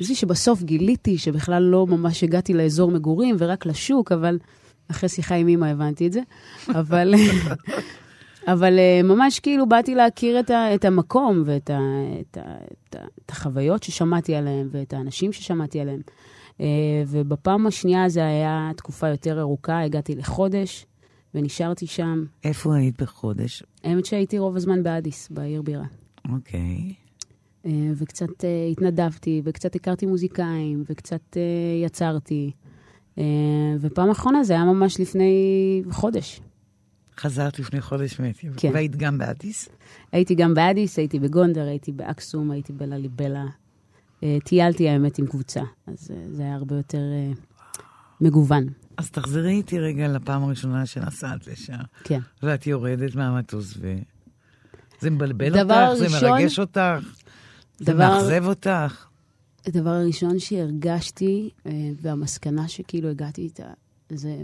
זה 0.00 0.14
שבסוף 0.14 0.62
גיליתי 0.62 1.18
שבכלל 1.18 1.62
לא 1.62 1.86
ממש 1.86 2.24
הגעתי 2.24 2.54
לאזור 2.54 2.90
מגורים 2.90 3.36
ורק 3.38 3.66
לשוק, 3.66 4.12
אבל 4.12 4.38
אחרי 4.90 5.08
שיחה 5.08 5.34
עם 5.34 5.48
אמא 5.48 5.66
הבנתי 5.66 6.06
את 6.06 6.12
זה. 6.12 6.20
אבל, 6.68 7.14
אבל 8.52 8.78
אה, 8.78 9.00
ממש 9.04 9.40
כאילו 9.40 9.68
באתי 9.68 9.94
להכיר 9.94 10.40
את, 10.40 10.50
ה, 10.50 10.74
את 10.74 10.84
המקום 10.84 11.42
ואת 11.46 11.70
ה, 11.70 11.78
את 12.20 12.36
ה, 12.36 12.40
את 12.88 12.94
ה, 12.94 12.98
את 13.24 13.30
החוויות 13.30 13.82
ששמעתי 13.82 14.34
עליהם 14.34 14.68
ואת 14.70 14.92
האנשים 14.92 15.32
ששמעתי 15.32 15.80
עליהם. 15.80 16.00
אה, 16.60 16.66
ובפעם 17.06 17.66
השנייה 17.66 18.08
זה 18.08 18.26
היה 18.26 18.70
תקופה 18.76 19.08
יותר 19.08 19.40
ארוכה, 19.40 19.82
הגעתי 19.82 20.14
לחודש 20.14 20.86
ונשארתי 21.34 21.86
שם. 21.86 22.24
איפה 22.44 22.76
היית 22.76 23.02
בחודש? 23.02 23.62
האמת 23.84 24.04
שהייתי 24.04 24.38
רוב 24.38 24.56
הזמן 24.56 24.82
באדיס, 24.82 25.28
בעיר 25.30 25.62
בירה. 25.62 25.86
אוקיי. 26.32 26.60
אה, 26.60 26.99
וקצת 27.94 28.44
אה, 28.44 28.66
התנדבתי, 28.72 29.42
וקצת 29.44 29.74
הכרתי 29.74 30.06
מוזיקאים, 30.06 30.84
וקצת 30.86 31.36
אה, 31.36 31.42
יצרתי. 31.86 32.50
ופעם 33.80 34.10
אחרונה 34.10 34.44
זה 34.44 34.52
היה 34.52 34.64
ממש 34.64 35.00
לפני 35.00 35.82
חודש. 35.90 36.40
חזרת 37.18 37.58
לפני 37.58 37.80
חודש 37.80 38.20
מאתיופיה. 38.20 38.60
כן. 38.60 38.70
והיית 38.74 38.96
גם 38.96 39.18
באדיס? 39.18 39.68
הייתי 40.12 40.34
גם 40.34 40.54
באדיס, 40.54 40.98
הייתי 40.98 41.18
בגונדר, 41.18 41.66
הייתי 41.66 41.92
באקסום, 41.92 42.50
הייתי 42.50 42.72
בלליבלה. 42.72 43.46
טיילתי, 44.44 44.88
האמת, 44.88 45.18
עם 45.18 45.26
קבוצה, 45.26 45.62
אז 45.86 46.10
זה 46.30 46.42
היה 46.42 46.54
הרבה 46.54 46.76
יותר 46.76 47.02
מגוון. 48.20 48.66
אז 48.96 49.10
תחזרי 49.10 49.50
איתי 49.50 49.78
רגע 49.78 50.08
לפעם 50.08 50.42
הראשונה 50.42 50.86
שנסעת 50.86 51.46
לשם. 51.46 51.74
כן. 52.04 52.20
ואת 52.42 52.66
יורדת 52.66 53.14
מהמטוס 53.14 53.74
ו... 53.80 53.94
זה 55.00 55.10
מבלבל 55.10 55.60
אותך? 55.60 55.70
ראשון, 55.70 56.08
זה 56.08 56.26
מרגש 56.26 56.58
אותך? 56.58 56.80
זה 57.80 57.94
מאכזב 57.94 58.44
אותך? 58.46 59.06
הדבר 59.66 59.90
הראשון 59.90 60.38
שהרגשתי, 60.38 61.50
אה, 61.66 61.72
והמסקנה 62.02 62.68
שכאילו 62.68 63.08
הגעתי 63.08 63.42
איתה, 63.42 63.72
זה, 64.08 64.42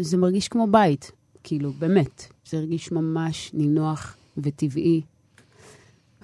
זה 0.00 0.16
מרגיש 0.16 0.48
כמו 0.48 0.66
בית, 0.66 1.12
כאילו, 1.44 1.72
באמת. 1.72 2.32
זה 2.46 2.56
הרגיש 2.56 2.92
ממש 2.92 3.50
נינוח 3.54 4.16
וטבעי. 4.38 5.02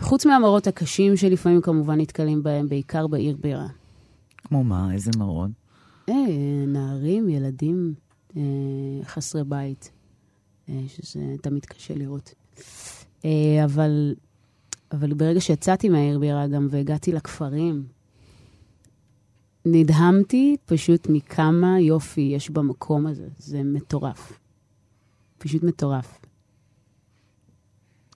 חוץ 0.00 0.26
מהמראות 0.26 0.66
הקשים 0.66 1.16
שלפעמים 1.16 1.61
כמובן 1.61 2.00
נתקלים 2.00 2.42
בהם, 2.42 2.68
בעיקר 2.68 3.06
בעיר 3.06 3.37
בירה. 3.40 3.66
כמו 4.37 4.64
מה? 4.64 4.92
איזה 4.92 5.11
מראות? 5.18 5.50
אה, 6.08 6.14
נערים, 6.66 7.28
ילדים 7.28 7.94
אה, 8.37 8.42
חסרי 9.04 9.44
בית, 9.44 9.90
אה, 10.68 10.80
שזה 10.88 11.20
תמיד 11.42 11.66
קשה 11.66 11.94
לראות. 11.94 12.35
אה, 13.25 13.64
אבל 13.64 14.14
אבל 14.93 15.14
ברגע 15.14 15.40
שיצאתי 15.40 15.88
מהעיר 15.88 16.19
בירה 16.19 16.47
גם 16.47 16.69
והגעתי 16.71 17.12
לכפרים, 17.12 17.87
נדהמתי 19.64 20.57
פשוט 20.66 21.07
מכמה 21.11 21.81
יופי 21.81 22.21
יש 22.21 22.50
במקום 22.50 23.07
הזה. 23.07 23.28
זה 23.38 23.62
מטורף. 23.62 24.33
פשוט 25.38 25.62
מטורף. 25.62 26.19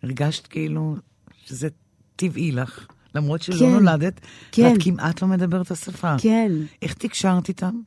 הרגשת 0.03 0.47
כאילו 0.47 0.97
שזה 1.45 1.69
טבעי 2.17 2.53
לך, 2.53 2.87
למרות 3.15 3.43
שלא 3.43 3.57
כן, 3.59 3.73
נולדת, 3.73 4.21
כן. 4.53 4.63
ואת 4.63 4.83
כמעט 4.83 5.23
לא 5.23 5.29
מדברת 5.29 5.67
את 5.67 5.71
השפה. 5.71 6.17
כן. 6.19 6.53
איך 6.83 6.95
תקשרת 6.95 7.49
איתם? 7.49 7.81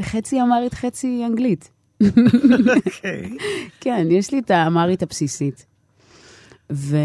חצי 0.00 0.42
אמרית, 0.42 0.74
חצי 0.74 1.22
אנגלית. 1.26 1.70
אוקיי. 2.02 3.24
okay. 3.24 3.42
כן, 3.80 4.06
יש 4.10 4.32
לי 4.32 4.38
את 4.38 4.50
האמרית 4.50 5.02
הבסיסית. 5.02 5.66
ו... 6.72 6.96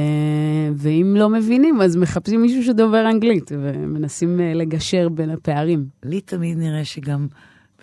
ואם 0.75 1.15
לא 1.17 1.29
מבינים, 1.29 1.81
אז 1.81 1.95
מחפשים 1.95 2.41
מישהו 2.41 2.63
שדובר 2.63 3.09
אנגלית, 3.09 3.51
ומנסים 3.51 4.39
אה, 4.39 4.53
לגשר 4.53 5.09
בין 5.09 5.29
הפערים. 5.29 5.89
לי 6.03 6.21
תמיד 6.21 6.57
נראה 6.57 6.85
שגם 6.85 7.27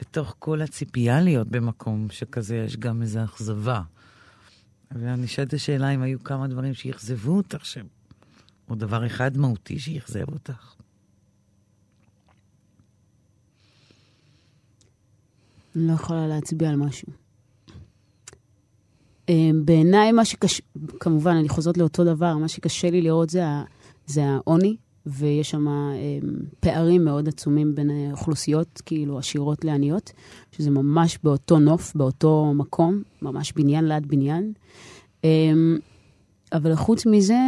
בתוך 0.00 0.34
כל 0.38 0.62
הציפייה 0.62 1.20
להיות 1.20 1.48
במקום 1.48 2.06
שכזה, 2.10 2.56
יש 2.56 2.76
גם 2.76 3.02
איזו 3.02 3.24
אכזבה. 3.24 3.80
ואני 4.90 5.26
שואלת 5.26 5.48
את 5.48 5.54
השאלה 5.54 5.90
אם 5.90 6.02
היו 6.02 6.24
כמה 6.24 6.46
דברים 6.46 6.74
שאכזבו 6.74 7.36
אותך, 7.36 7.64
ש... 7.64 7.78
או 8.68 8.74
דבר 8.74 9.06
אחד 9.06 9.36
מהותי 9.36 9.78
שאכזב 9.78 10.28
אותך. 10.32 10.74
אני 15.76 15.86
לא 15.86 15.92
יכולה 15.92 16.26
להצביע 16.26 16.68
על 16.68 16.76
משהו. 16.76 17.25
אמ, 19.28 19.62
בעיניי 19.64 20.12
מה 20.12 20.24
שקשה, 20.24 20.62
כמובן, 21.00 21.36
אני 21.36 21.48
חוזרת 21.48 21.78
לאותו 21.78 22.04
דבר, 22.04 22.36
מה 22.36 22.48
שקשה 22.48 22.90
לי 22.90 23.02
לראות 23.02 23.30
זה, 23.30 23.42
זה 24.06 24.24
העוני, 24.24 24.76
ויש 25.06 25.50
שם 25.50 25.68
אמ, 25.68 25.94
פערים 26.60 27.04
מאוד 27.04 27.28
עצומים 27.28 27.74
בין 27.74 27.90
אוכלוסיות, 28.12 28.82
כאילו 28.86 29.18
עשירות 29.18 29.64
לעניות, 29.64 30.12
שזה 30.52 30.70
ממש 30.70 31.18
באותו 31.24 31.58
נוף, 31.58 31.94
באותו 31.94 32.52
מקום, 32.54 33.02
ממש 33.22 33.52
בניין 33.52 33.88
ליד 33.88 34.08
בניין. 34.08 34.52
אמ, 35.24 35.78
אבל 36.52 36.74
חוץ 36.74 37.06
מזה, 37.06 37.38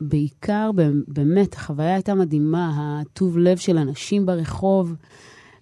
בעיקר, 0.00 0.70
באמת, 1.08 1.54
החוויה 1.54 1.94
הייתה 1.94 2.14
מדהימה, 2.14 3.00
הטוב 3.00 3.38
לב 3.38 3.56
של 3.56 3.78
אנשים 3.78 4.26
ברחוב, 4.26 4.94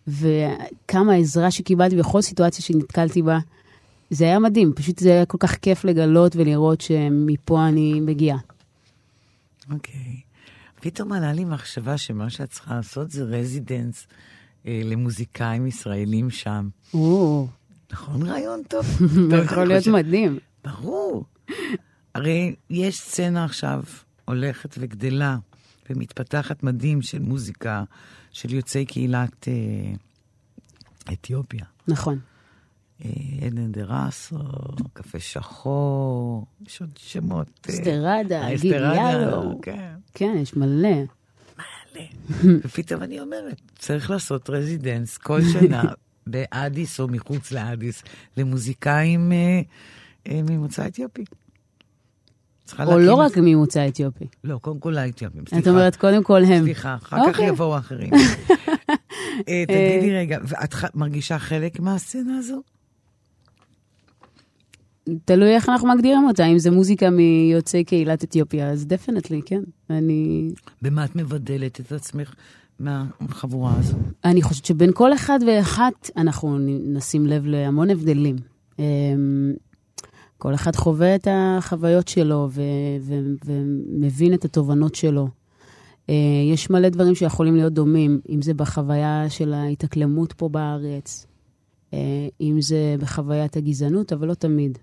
וכמה 0.08 1.14
עזרה 1.14 1.50
שקיבלתי 1.50 1.96
בכל 1.96 2.22
סיטואציה 2.22 2.64
שנתקלתי 2.64 3.22
בה. 3.22 3.38
זה 4.10 4.24
היה 4.24 4.38
מדהים, 4.38 4.72
פשוט 4.72 4.98
זה 4.98 5.08
היה 5.08 5.26
כל 5.26 5.38
כך 5.40 5.56
כיף 5.56 5.84
לגלות 5.84 6.36
ולראות 6.36 6.80
שמפה 6.80 7.68
אני 7.68 8.00
מגיעה. 8.00 8.38
אוקיי. 9.70 9.92
Okay. 9.94 10.26
פתאום 10.80 11.12
עלה 11.12 11.32
לי 11.32 11.44
מחשבה 11.44 11.98
שמה 11.98 12.30
שאת 12.30 12.50
צריכה 12.50 12.74
לעשות 12.74 13.10
זה 13.10 13.24
רזידנס 13.24 14.06
אה, 14.66 14.80
למוזיקאים 14.84 15.66
ישראלים 15.66 16.30
שם. 16.30 16.68
או. 16.94 17.48
נכון, 17.92 18.22
רעיון 18.22 18.62
טוב. 18.68 18.84
זה 19.30 19.36
יכול 19.36 19.64
להיות. 19.64 19.86
מדהים. 19.86 20.38
ברור. 20.64 21.24
הרי 22.14 22.54
יש 22.70 23.00
סצנה 23.00 23.44
עכשיו 23.44 23.82
הולכת 24.24 24.74
וגדלה 24.78 25.36
ומתפתחת 25.90 26.62
מדהים 26.62 27.02
של 27.02 27.18
מוזיקה 27.18 27.84
של 28.32 28.54
יוצאי 28.54 28.84
קהילת 28.84 29.48
אה, 29.48 29.52
אתיופיה. 31.12 31.64
נכון. 31.88 32.18
עדן 33.46 33.72
דה 33.72 33.82
רסו, 33.84 34.38
קפה 34.92 35.20
שחור, 35.20 36.46
יש 36.66 36.80
עוד 36.80 36.90
שמות. 36.96 37.46
אה, 37.68 37.74
אסטרדה, 37.74 38.48
גיליאלו. 38.60 39.60
כן. 39.62 39.94
כן, 40.14 40.34
יש 40.42 40.56
מלא. 40.56 40.88
מלא. 40.88 42.58
ופתאום 42.64 43.02
אני 43.02 43.20
אומרת, 43.20 43.60
צריך 43.78 44.10
לעשות 44.10 44.50
רזידנס 44.50 45.16
כל 45.18 45.40
שנה 45.52 45.82
באדיס 46.26 47.00
או 47.00 47.08
מחוץ 47.08 47.52
לאדיס 47.52 48.02
למוזיקאים 48.36 49.32
אה, 49.32 49.60
אה, 50.28 50.40
ממוצא 50.42 50.86
אתיופי. 50.86 51.24
או 52.86 52.98
לא 52.98 53.14
רק 53.14 53.32
ממוצא 53.36 53.88
אתיופי. 53.88 54.24
לא, 54.44 54.58
קודם 54.58 54.80
כל 54.80 54.98
האתיופים, 54.98 55.46
סליחה. 55.48 55.62
את 55.62 55.68
אומרת, 55.68 55.96
קודם 55.96 56.22
כל 56.22 56.44
הם. 56.44 56.62
סליחה, 56.62 56.94
אחר 56.94 57.16
כך 57.16 57.28
אוקיי. 57.28 57.48
יבואו 57.48 57.78
אחרים. 57.78 58.10
תגידי 59.66 60.14
רגע, 60.14 60.38
ואת 60.42 60.74
מרגישה 60.94 61.38
חלק 61.38 61.80
מהסצנה 61.80 62.38
הזו? 62.38 62.62
תלוי 65.24 65.54
איך 65.54 65.68
אנחנו 65.68 65.88
מגדירים 65.88 66.24
אותה, 66.24 66.46
אם 66.46 66.58
זה 66.58 66.70
מוזיקה 66.70 67.10
מיוצאי 67.10 67.84
קהילת 67.84 68.24
אתיופיה, 68.24 68.70
אז 68.70 68.86
דפנטלי, 68.86 69.40
כן. 69.46 69.62
אני... 69.90 70.50
במה 70.82 71.04
את 71.04 71.16
מבדלת 71.16 71.80
את 71.80 71.92
עצמך 71.92 72.34
מהחבורה 72.80 73.74
הזו? 73.78 73.96
אני 74.24 74.42
חושבת 74.42 74.64
שבין 74.64 74.90
כל 74.94 75.14
אחד 75.14 75.38
ואחת 75.46 76.10
אנחנו 76.16 76.58
נשים 76.84 77.26
לב 77.26 77.46
להמון 77.46 77.90
הבדלים. 77.90 78.36
אמ, 78.78 79.52
כל 80.38 80.54
אחד 80.54 80.76
חווה 80.76 81.14
את 81.14 81.28
החוויות 81.30 82.08
שלו 82.08 82.48
ו- 82.50 82.62
ו- 83.00 83.34
ומבין 83.44 84.34
את 84.34 84.44
התובנות 84.44 84.94
שלו. 84.94 85.28
אה, 86.10 86.14
יש 86.52 86.70
מלא 86.70 86.88
דברים 86.88 87.14
שיכולים 87.14 87.56
להיות 87.56 87.72
דומים, 87.72 88.20
אם 88.28 88.42
זה 88.42 88.54
בחוויה 88.54 89.30
של 89.30 89.52
ההתאקלמות 89.54 90.32
פה 90.32 90.48
בארץ, 90.48 91.26
אה, 91.94 92.28
אם 92.40 92.60
זה 92.60 92.96
בחוויית 93.00 93.56
הגזענות, 93.56 94.12
אבל 94.12 94.28
לא 94.28 94.34
תמיד. 94.34 94.78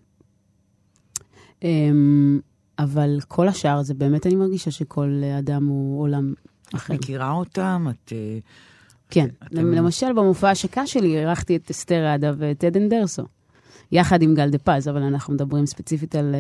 אמ, 1.63 2.39
אבל 2.79 3.20
כל 3.27 3.48
השאר, 3.48 3.84
זה 3.84 3.93
באמת, 3.93 4.25
אני 4.25 4.36
מרגישה 4.36 4.72
שכל 4.72 5.22
אדם 5.39 5.65
הוא 5.67 6.01
עולם 6.01 6.34
אחר. 6.75 6.93
את 6.93 7.00
מכירה 7.00 7.32
אותם? 7.32 7.88
את... 7.89 8.13
אה, 8.15 8.38
כן. 9.10 9.27
אתם... 9.43 9.72
למשל, 9.72 10.13
במופע 10.13 10.48
ההשקה 10.48 10.88
שלי 10.88 11.17
אירחתי 11.17 11.55
את 11.55 11.72
אסתר 11.72 12.05
עדה 12.05 12.32
ואת 12.38 12.63
עדן 12.63 12.89
דרסו, 12.89 13.24
יחד 13.91 14.22
עם 14.22 14.36
גל 14.36 14.50
דה 14.50 14.58
פז, 14.58 14.88
אבל 14.88 15.03
אנחנו 15.03 15.34
מדברים 15.34 15.65
ספציפית 15.65 16.15
על 16.15 16.36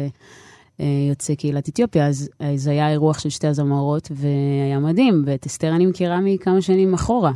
uh, 0.77 0.83
יוצאי 1.09 1.35
קהילת 1.35 1.69
אתיופיה, 1.69 2.07
אז, 2.07 2.29
זה 2.55 2.71
היה 2.71 2.91
אירוח 2.91 3.19
של 3.19 3.29
שתי 3.29 3.47
הזמרות, 3.47 4.11
והיה 4.11 4.79
מדהים, 4.79 5.23
ואת 5.25 5.45
אסתר 5.45 5.75
אני 5.75 5.85
מכירה 5.85 6.21
מכמה 6.21 6.61
שנים 6.61 6.93
אחורה. 6.93 7.31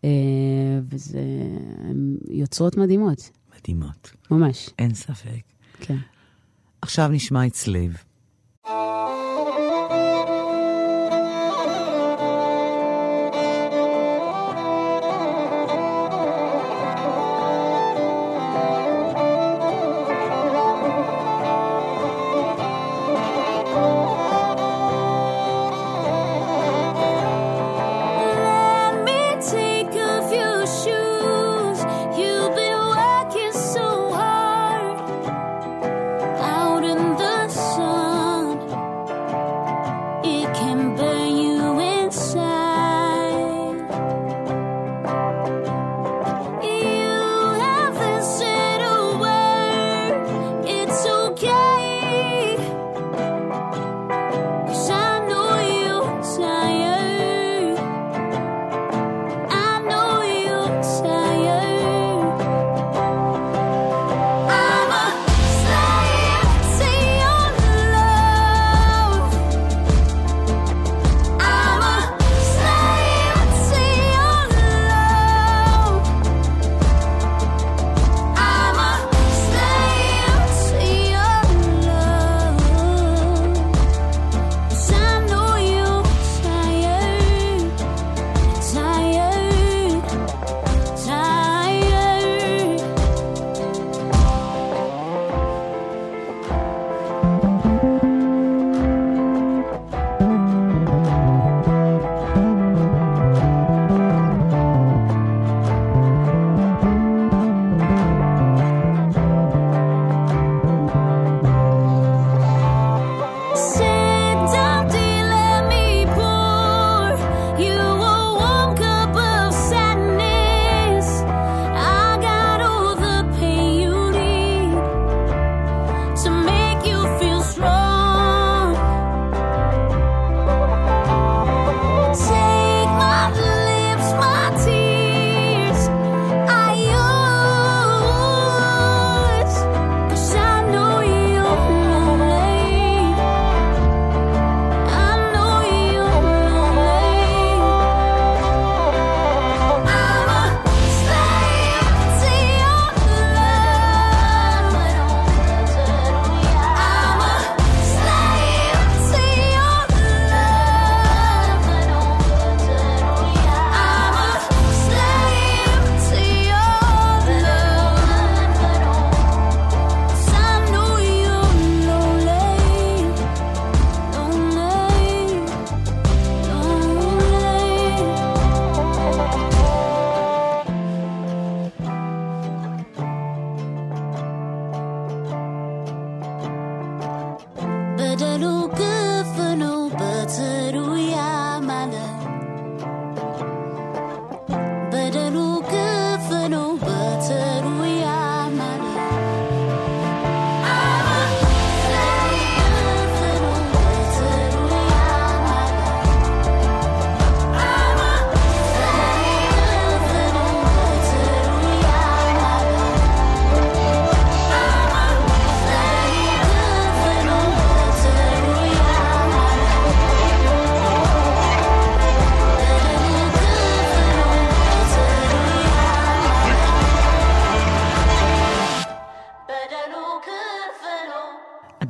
אה, 0.00 0.04
וזה 0.90 1.20
יוצרות 2.30 2.76
מדהימות. 2.76 3.30
מדהימות. 3.58 4.10
ממש. 4.30 4.70
אין 4.78 4.94
ספק. 4.94 5.42
כן. 5.80 5.96
עכשיו 6.82 7.08
נשמע 7.08 7.46
את 7.46 7.54
סלייב. 7.54 7.96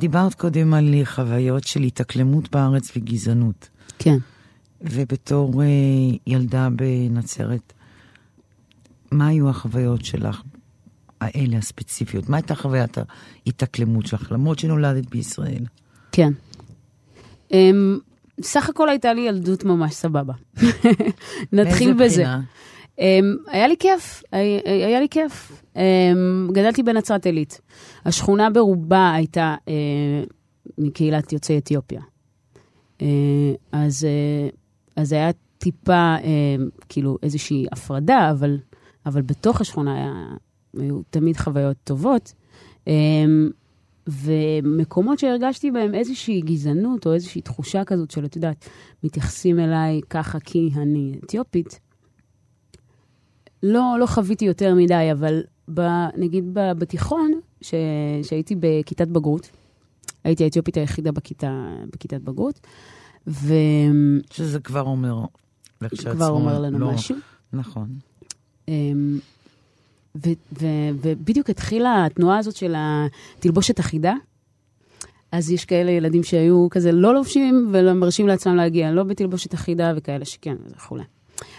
דיברת 0.03 0.33
קודם 0.33 0.73
על 0.73 0.93
חוויות 1.03 1.63
של 1.63 1.81
התאקלמות 1.81 2.51
בארץ 2.51 2.91
וגזענות. 2.97 3.69
כן. 3.99 4.17
ובתור 4.81 5.53
uh, 5.53 5.65
ילדה 6.27 6.69
בנצרת, 6.69 7.73
מה 9.11 9.27
היו 9.27 9.49
החוויות 9.49 10.05
שלך, 10.05 10.41
האלה 11.21 11.57
הספציפיות? 11.57 12.29
מה 12.29 12.37
הייתה 12.37 12.55
חוויית 12.55 12.97
ההתאקלמות 13.45 14.05
שלך, 14.05 14.31
למרות 14.31 14.59
שנולדת 14.59 15.09
בישראל? 15.09 15.65
כן. 16.11 16.33
Um, 17.49 17.53
סך 18.41 18.69
הכל 18.69 18.89
הייתה 18.89 19.13
לי 19.13 19.21
ילדות 19.21 19.63
ממש 19.63 19.93
סבבה. 19.93 20.33
נתחיל 21.53 21.93
בזה. 21.93 22.23
בחינה? 22.23 22.41
Um, 22.97 23.03
היה 23.47 23.67
לי 23.67 23.75
כיף, 23.79 24.23
היה, 24.31 24.99
לי 24.99 25.09
כיף. 25.09 25.63
Um, 25.75 25.77
גדלתי 26.51 26.83
בנצרת 26.83 27.25
עילית. 27.25 27.61
השכונה 28.05 28.49
ברובה 28.49 29.11
הייתה 29.15 29.55
uh, 29.65 29.69
מקהילת 30.77 31.33
יוצאי 31.33 31.57
אתיופיה. 31.57 32.01
Uh, 32.99 33.03
אז, 33.71 34.07
uh, 34.49 34.55
אז 34.95 35.13
היה 35.13 35.31
טיפה, 35.57 36.15
כאילו, 36.89 37.17
איזושהי 37.23 37.65
הפרדה, 37.71 38.31
אבל, 38.31 38.57
אבל 39.05 39.21
בתוך 39.21 39.61
השכונה 39.61 39.95
היה, 39.95 40.13
היו 40.77 41.01
תמיד 41.09 41.37
חוויות 41.37 41.77
טובות. 41.83 42.33
Um, 42.85 42.89
ומקומות 44.07 45.19
שהרגשתי 45.19 45.71
בהם 45.71 45.95
איזושהי 45.95 46.41
גזענות 46.41 47.05
או 47.05 47.13
איזושהי 47.13 47.41
תחושה 47.41 47.83
כזאת 47.83 48.11
של, 48.11 48.25
את 48.25 48.35
יודעת, 48.35 48.69
מתייחסים 49.03 49.59
אליי 49.59 50.01
ככה 50.09 50.39
כי 50.39 50.69
אני 50.75 51.15
אתיופית, 51.23 51.79
לא, 53.63 53.95
לא 53.99 54.05
חוויתי 54.05 54.45
יותר 54.45 54.75
מדי, 54.75 55.09
אבל 55.11 55.41
ב, 55.73 55.81
נגיד 56.17 56.53
ב, 56.53 56.59
בתיכון, 56.77 57.31
ש, 57.61 57.73
שהייתי 58.23 58.55
בכיתת 58.59 59.07
בגרות, 59.07 59.49
הייתי 60.23 60.43
האתיופית 60.43 60.77
היחידה 60.77 61.11
בכיתה, 61.11 61.67
בכיתת 61.93 62.21
בגרות, 62.21 62.59
ו... 63.27 63.53
שזה 64.31 64.59
כבר 64.59 64.81
אומר 64.81 65.25
לכשעצמו. 65.81 66.11
כבר 66.11 66.29
אומר 66.29 66.59
לנו 66.59 66.79
לא, 66.79 66.91
משהו. 66.91 67.15
נכון. 67.53 67.87
אמ, 68.67 69.19
ו- 70.15 70.59
ו- 70.61 70.89
ובדיוק 71.01 71.49
התחילה 71.49 72.05
התנועה 72.05 72.37
הזאת 72.37 72.55
של 72.55 72.75
התלבושת 72.77 73.79
אחידה. 73.79 74.13
אז 75.31 75.51
יש 75.51 75.65
כאלה 75.65 75.91
ילדים 75.91 76.23
שהיו 76.23 76.67
כזה 76.71 76.91
לא 76.91 77.13
לובשים 77.13 77.69
ולא 77.73 77.93
מרשים 77.93 78.27
לעצמם 78.27 78.55
להגיע, 78.55 78.91
לא 78.91 79.03
בתלבושת 79.03 79.53
אחידה 79.53 79.93
וכאלה 79.95 80.25
שכן 80.25 80.55
וכולי. 80.75 81.03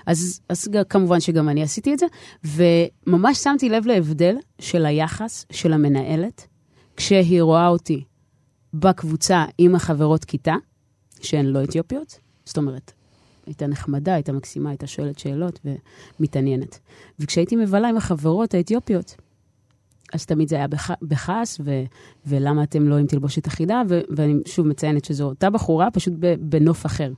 אז, 0.06 0.40
אז 0.48 0.68
כמובן 0.88 1.20
שגם 1.20 1.48
אני 1.48 1.62
עשיתי 1.62 1.94
את 1.94 1.98
זה, 1.98 2.06
וממש 2.44 3.38
שמתי 3.38 3.68
לב 3.68 3.86
להבדל 3.86 4.36
של 4.58 4.86
היחס 4.86 5.46
של 5.52 5.72
המנהלת 5.72 6.46
כשהיא 6.96 7.42
רואה 7.42 7.68
אותי 7.68 8.04
בקבוצה 8.74 9.44
עם 9.58 9.74
החברות 9.74 10.24
כיתה, 10.24 10.54
שהן 11.20 11.46
לא 11.46 11.64
אתיופיות, 11.64 12.18
זאת 12.44 12.56
אומרת, 12.56 12.92
הייתה 13.46 13.66
נחמדה, 13.66 14.14
הייתה 14.14 14.32
מקסימה, 14.32 14.70
הייתה 14.70 14.86
שואלת 14.86 15.18
שאלות 15.18 15.60
ומתעניינת. 16.20 16.78
וכשהייתי 17.18 17.56
מבלה 17.56 17.88
עם 17.88 17.96
החברות 17.96 18.54
האתיופיות, 18.54 19.16
אז 20.12 20.26
תמיד 20.26 20.48
זה 20.48 20.56
היה 20.56 20.66
בח... 20.66 20.90
בכעס, 21.02 21.60
ו... 21.64 21.82
ולמה 22.26 22.62
אתם 22.62 22.88
לא 22.88 22.96
עם 22.96 23.06
תלבושת 23.06 23.46
אחידה, 23.46 23.82
ו... 23.88 24.00
ואני 24.16 24.34
שוב 24.46 24.66
מציינת 24.66 25.04
שזו 25.04 25.24
אותה 25.24 25.50
בחורה, 25.50 25.90
פשוט. 25.90 26.12
בנוף 26.40 26.86
אחר. 26.86 27.12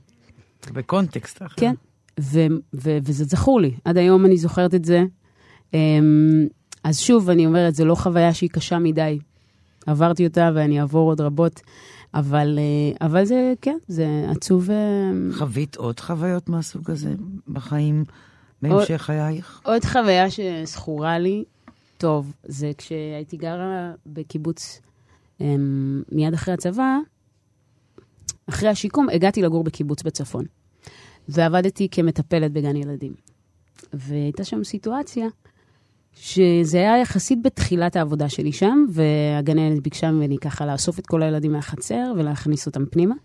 בקונטקסט 0.73 1.41
אחר. 1.41 1.55
כן, 1.57 1.73
ו... 2.19 2.39
ו... 2.73 2.97
וזה 3.03 3.25
זכור 3.25 3.61
לי, 3.61 3.71
עד 3.85 3.97
היום 3.97 4.25
אני 4.25 4.37
זוכרת 4.37 4.75
את 4.75 4.85
זה. 4.85 5.03
אמ, 5.73 6.47
אז 6.83 6.99
שוב, 6.99 7.29
אני 7.29 7.45
אומרת, 7.45 7.75
זו 7.75 7.85
לא 7.85 7.95
חוויה 7.95 8.33
שהיא 8.33 8.49
קשה 8.49 8.79
מדי. 8.79 9.19
עברתי 9.87 10.27
אותה 10.27 10.51
ואני 10.55 10.81
אעבור 10.81 11.09
עוד 11.09 11.21
רבות, 11.21 11.61
אבל, 12.13 12.59
אה, 12.59 13.07
אבל 13.07 13.25
זה, 13.25 13.53
כן, 13.61 13.77
זה 13.87 14.25
עצוב. 14.29 14.71
אה, 14.71 15.11
חווית 15.31 15.75
עוד 15.75 15.99
חוויות 15.99 16.49
מהסוג 16.49 16.91
הזה 16.91 17.13
בחיים, 17.47 18.03
בהמשך 18.61 19.01
חייך? 19.01 19.61
עוד 19.63 19.85
חוויה 19.85 20.25
שזכורה 20.29 21.19
לי, 21.19 21.43
טוב, 21.97 22.33
זה 22.43 22.71
כשהייתי 22.77 23.37
גרה 23.37 23.91
בקיבוץ 24.05 24.81
אמ, 25.41 26.03
מיד 26.11 26.33
אחרי 26.33 26.53
הצבא, 26.53 26.97
אחרי 28.49 28.69
השיקום, 28.69 29.09
הגעתי 29.09 29.41
לגור 29.41 29.63
בקיבוץ 29.63 30.03
בצפון. 30.03 30.45
ועבדתי 31.29 31.87
כמטפלת 31.91 32.51
בגן 32.51 32.75
ילדים. 32.75 33.13
והייתה 33.93 34.43
שם 34.43 34.63
סיטואציה 34.63 35.27
שזה 36.13 36.77
היה 36.77 37.01
יחסית 37.01 37.41
בתחילת 37.41 37.95
העבודה 37.95 38.29
שלי 38.29 38.51
שם, 38.51 38.85
והגננת 38.89 39.83
ביקשה 39.83 40.11
ממני 40.11 40.37
ככה 40.37 40.65
לאסוף 40.65 40.99
את 40.99 41.07
כל 41.07 41.23
הילדים 41.23 41.51
מהחצר 41.51 42.13
ולהכניס 42.17 42.65
אותם 42.65 42.85
פנימה. 42.85 43.15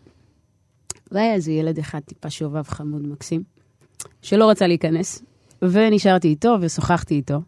והיה 1.12 1.34
איזה 1.34 1.52
ילד 1.52 1.78
אחד 1.78 2.00
טיפה 2.00 2.30
שובב 2.30 2.62
חמוד 2.62 3.06
מקסים, 3.06 3.42
שלא 4.22 4.50
רצה 4.50 4.66
להיכנס, 4.66 5.22
ונשארתי 5.62 6.28
איתו 6.28 6.56
ושוחחתי 6.60 7.14
איתו. 7.14 7.40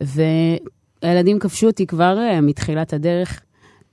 והילדים 0.00 1.38
כבשו 1.38 1.66
אותי 1.66 1.86
כבר 1.86 2.18
uh, 2.18 2.40
מתחילת 2.40 2.92
הדרך, 2.92 3.40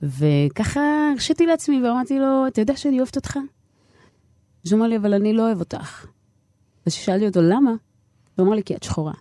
וככה 0.02 0.80
הרשיתי 1.12 1.46
לעצמי 1.46 1.82
ואמרתי 1.82 2.18
לו, 2.18 2.46
אתה 2.46 2.60
יודע 2.60 2.76
שאני 2.76 2.98
אוהבת 2.98 3.16
אותך? 3.16 3.38
אז 4.68 4.72
הוא 4.72 4.78
אמר 4.78 4.88
לי, 4.88 4.96
אבל 4.96 5.14
אני 5.14 5.32
לא 5.32 5.46
אוהב 5.46 5.60
אותך. 5.60 6.06
אז 6.86 6.92
שאלתי 6.92 7.26
אותו, 7.26 7.42
למה? 7.42 7.70
הוא 8.36 8.46
אמר 8.46 8.54
לי, 8.54 8.62
כי 8.62 8.76
את 8.76 8.82
שחורה. 8.82 9.12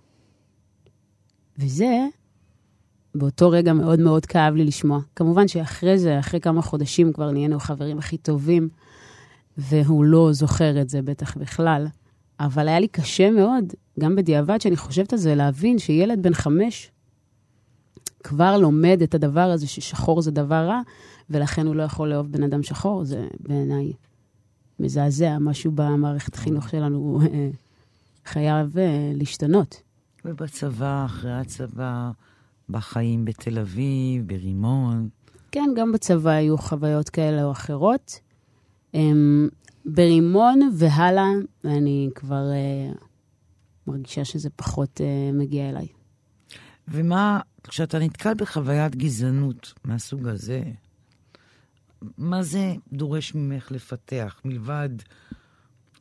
וזה, 1.57 2.05
באותו 3.15 3.49
רגע 3.49 3.73
מאוד 3.73 3.99
מאוד 3.99 4.25
כאב 4.25 4.55
לי 4.55 4.65
לשמוע. 4.65 4.99
כמובן 5.15 5.47
שאחרי 5.47 5.97
זה, 5.97 6.19
אחרי 6.19 6.39
כמה 6.39 6.61
חודשים 6.61 7.13
כבר 7.13 7.31
נהיינו 7.31 7.55
החברים 7.55 7.97
הכי 7.97 8.17
טובים, 8.17 8.69
והוא 9.57 10.05
לא 10.05 10.29
זוכר 10.33 10.81
את 10.81 10.89
זה 10.89 11.01
בטח 11.01 11.37
בכלל. 11.37 11.87
אבל 12.39 12.67
היה 12.67 12.79
לי 12.79 12.87
קשה 12.87 13.31
מאוד, 13.31 13.73
גם 13.99 14.15
בדיעבד, 14.15 14.61
שאני 14.61 14.75
חושבת 14.75 15.13
על 15.13 15.19
זה, 15.19 15.35
להבין 15.35 15.79
שילד 15.79 16.23
בן 16.23 16.33
חמש 16.33 16.91
כבר 18.23 18.57
לומד 18.57 18.99
את 19.03 19.15
הדבר 19.15 19.51
הזה 19.51 19.67
ששחור 19.67 20.21
זה 20.21 20.31
דבר 20.31 20.67
רע, 20.67 20.81
ולכן 21.29 21.67
הוא 21.67 21.75
לא 21.75 21.83
יכול 21.83 22.09
לאהוב 22.09 22.31
בן 22.31 22.43
אדם 22.43 22.63
שחור, 22.63 23.03
זה 23.05 23.27
בעיניי 23.39 23.93
מזעזע, 24.79 25.37
משהו 25.39 25.71
במערכת 25.75 26.35
החינוך 26.35 26.69
שלנו 26.69 27.19
אה, 27.21 27.49
חייב 28.25 28.77
אה, 28.77 29.11
להשתנות. 29.15 29.81
ובצבא, 30.25 31.05
אחרי 31.05 31.33
הצבא, 31.33 32.11
בחיים 32.69 33.25
בתל 33.25 33.59
אביב, 33.59 34.27
ברימון. 34.27 35.09
כן, 35.51 35.69
גם 35.75 35.91
בצבא 35.91 36.29
היו 36.29 36.57
חוויות 36.57 37.09
כאלה 37.09 37.43
או 37.43 37.51
אחרות. 37.51 38.19
אמ, 38.93 39.47
ברימון 39.85 40.59
והלאה, 40.77 41.27
אני 41.65 42.09
כבר 42.15 42.43
uh, 42.51 42.97
מרגישה 43.87 44.25
שזה 44.25 44.49
פחות 44.49 45.01
uh, 45.01 45.35
מגיע 45.35 45.69
אליי. 45.69 45.87
ומה, 46.87 47.39
כשאתה 47.63 47.99
נתקל 47.99 48.33
בחוויית 48.33 48.95
גזענות 48.95 49.73
מהסוג 49.85 50.27
הזה, 50.27 50.61
מה 52.17 52.43
זה 52.43 52.75
דורש 52.93 53.35
ממך 53.35 53.71
לפתח, 53.71 54.41
מלבד 54.45 54.89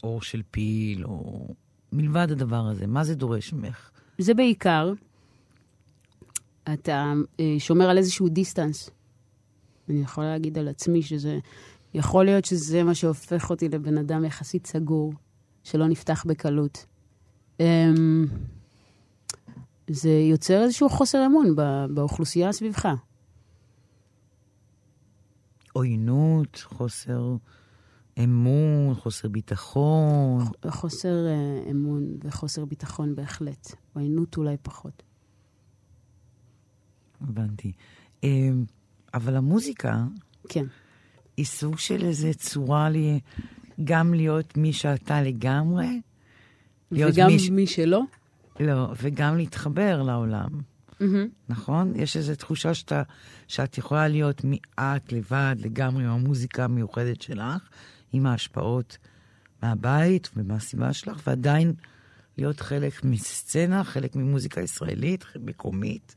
אור 0.03 0.23
של 0.23 0.43
פיל, 0.51 1.05
או 1.05 1.49
מלבד 1.93 2.31
הדבר 2.31 2.67
הזה? 2.67 2.87
מה 2.87 3.05
זה 3.05 3.15
דורש 3.15 3.53
ממך? 3.53 3.91
זה 4.19 4.35
בעיקר, 4.35 4.93
אתה 6.73 7.13
uh, 7.15 7.41
שומר 7.59 7.91
על 7.91 7.99
איזשהו 7.99 8.29
דיסטנס. 8.29 8.91
אני 9.89 10.01
יכולה 10.01 10.31
להגיד 10.31 10.59
על 10.59 10.69
עצמי 10.69 11.03
שזה, 11.03 11.39
יכול 11.95 12.25
להיות 12.25 12.45
שזה 12.45 12.85
מה 12.85 12.95
שהופך 12.95 13.51
אותי 13.51 13.69
לבן 13.69 13.99
אדם 13.99 14.25
יחסית 14.25 14.67
סגור, 14.67 15.13
שלא 15.65 15.87
נפתח 15.87 16.25
בקלות. 16.27 16.87
Um, 17.59 17.65
זה 19.91 20.11
יוצר 20.11 20.63
איזשהו 20.63 20.89
חוסר 20.89 21.27
אמון 21.27 21.57
באוכלוסייה 21.95 22.53
סביבך. 22.53 22.89
עוינות, 25.77 26.63
חוסר 26.65 27.37
אמון, 28.25 28.95
חוסר 28.95 29.29
ביטחון. 29.29 30.45
חוסר 30.69 31.27
uh, 31.27 31.71
אמון 31.71 32.17
וחוסר 32.25 32.65
ביטחון 32.65 33.15
בהחלט. 33.15 33.75
עוינות 33.93 34.37
אולי 34.37 34.57
פחות. 34.63 35.03
הבנתי. 37.21 37.73
Um, 38.23 38.27
אבל 39.15 39.37
המוזיקה... 39.37 40.05
כן. 40.49 40.65
היא 41.37 41.47
סוג 41.47 41.79
של 41.79 42.05
איזה 42.05 42.35
צורה 42.35 42.89
לי, 42.89 43.21
גם 43.85 44.15
להיות 44.15 44.57
מי 44.57 44.73
שאתה 44.73 45.23
לגמרי. 45.23 46.01
וגם 46.93 47.27
מי, 47.27 47.39
ש... 47.39 47.51
מי 47.51 47.67
שלא? 47.67 48.03
לא, 48.61 48.93
וגם 49.03 49.37
להתחבר 49.37 50.03
לעולם. 50.03 50.51
Mm-hmm. 51.01 51.05
נכון? 51.49 51.93
יש 51.97 52.17
איזו 52.17 52.35
תחושה 52.35 52.75
שאתה, 52.75 53.03
שאת 53.49 53.79
יכולה 53.79 54.09
להיות 54.09 54.43
את 54.79 55.13
לבד 55.13 55.57
לגמרי 55.59 56.05
עם 56.05 56.11
המוזיקה 56.11 56.65
המיוחדת 56.65 57.23
שלך, 57.23 57.69
עם 58.13 58.27
ההשפעות 58.27 58.99
מהבית 59.63 60.31
ומהסביבה 60.37 60.93
שלך, 60.93 61.21
ועדיין 61.27 61.73
להיות 62.39 62.61
חלק 62.61 63.05
מסצנה, 63.05 63.85
חלק 63.85 64.17
ממוזיקה 64.17 64.61
ישראלית, 64.61 65.25
מקומית. 65.41 66.17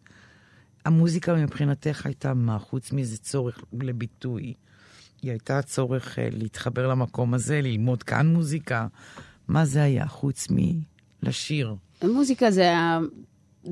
המוזיקה 0.85 1.35
מבחינתך 1.35 2.05
הייתה 2.05 2.33
מה? 2.33 2.59
חוץ 2.59 2.91
מזה 2.91 3.17
צורך 3.17 3.63
לביטוי. 3.81 4.53
היא 5.21 5.31
הייתה 5.31 5.61
צורך 5.61 6.19
אה, 6.19 6.27
להתחבר 6.31 6.87
למקום 6.87 7.33
הזה, 7.33 7.61
ללמוד 7.61 8.03
כאן 8.03 8.27
מוזיקה. 8.27 8.87
מה 9.47 9.65
זה 9.65 9.83
היה 9.83 10.07
חוץ 10.07 10.47
מלשיר? 11.23 11.75
מוזיקה 12.03 12.51
זה, 12.51 12.77
ה... 12.77 12.99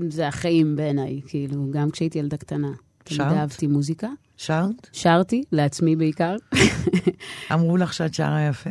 זה 0.09 0.27
החיים 0.27 0.75
בעיניי, 0.75 1.21
כאילו, 1.27 1.67
גם 1.71 1.91
כשהייתי 1.91 2.19
ילדה 2.19 2.37
קטנה. 2.37 2.71
שרת? 3.05 3.27
תמיד 3.27 3.39
אהבתי 3.39 3.67
מוזיקה. 3.67 4.07
שרת? 4.37 4.89
שרתי, 4.93 5.43
לעצמי 5.51 5.95
בעיקר. 5.95 6.35
אמרו 7.53 7.77
לך 7.77 7.93
שאת 7.93 8.13
שרה 8.13 8.47
יפה? 8.49 8.69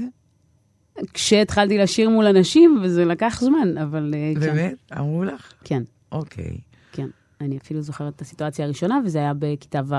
כשהתחלתי 1.14 1.78
לשיר 1.78 2.10
מול 2.10 2.26
אנשים, 2.26 2.80
וזה 2.82 3.04
לקח 3.04 3.40
זמן, 3.44 3.78
אבל 3.78 4.14
אה, 4.14 4.32
כן. 4.34 4.40
באמת? 4.40 4.74
אמרו 4.98 5.24
לך? 5.24 5.52
כן, 5.64 5.82
אוקיי. 6.12 6.58
כן. 6.92 7.08
אני 7.40 7.56
אפילו 7.56 7.82
זוכרת 7.82 8.16
את 8.16 8.20
הסיטואציה 8.20 8.64
הראשונה, 8.64 9.00
וזה 9.04 9.18
היה 9.18 9.32
בכיתה 9.38 9.80
ו', 9.86 9.94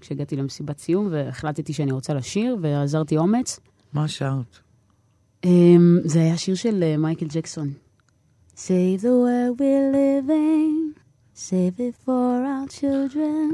כשהגעתי 0.00 0.36
למסיבת 0.36 0.78
סיום, 0.78 1.08
והחלטתי 1.10 1.72
שאני 1.72 1.92
רוצה 1.92 2.14
לשיר, 2.14 2.56
ועזרתי 2.60 3.16
אומץ. 3.16 3.60
מה 3.92 4.08
שרת? 4.08 4.58
אמ, 5.44 5.98
זה 6.04 6.20
היה 6.20 6.36
שיר 6.36 6.54
של 6.54 6.82
אה, 6.82 6.96
מייקל 6.96 7.26
ג'קסון. 7.28 7.72
Save 8.68 9.00
the 9.02 9.16
world 9.24 9.58
we're 9.58 9.90
living, 9.90 10.94
save 11.34 11.80
it 11.80 11.96
for 12.04 12.34
our 12.52 12.66
children. 12.80 13.50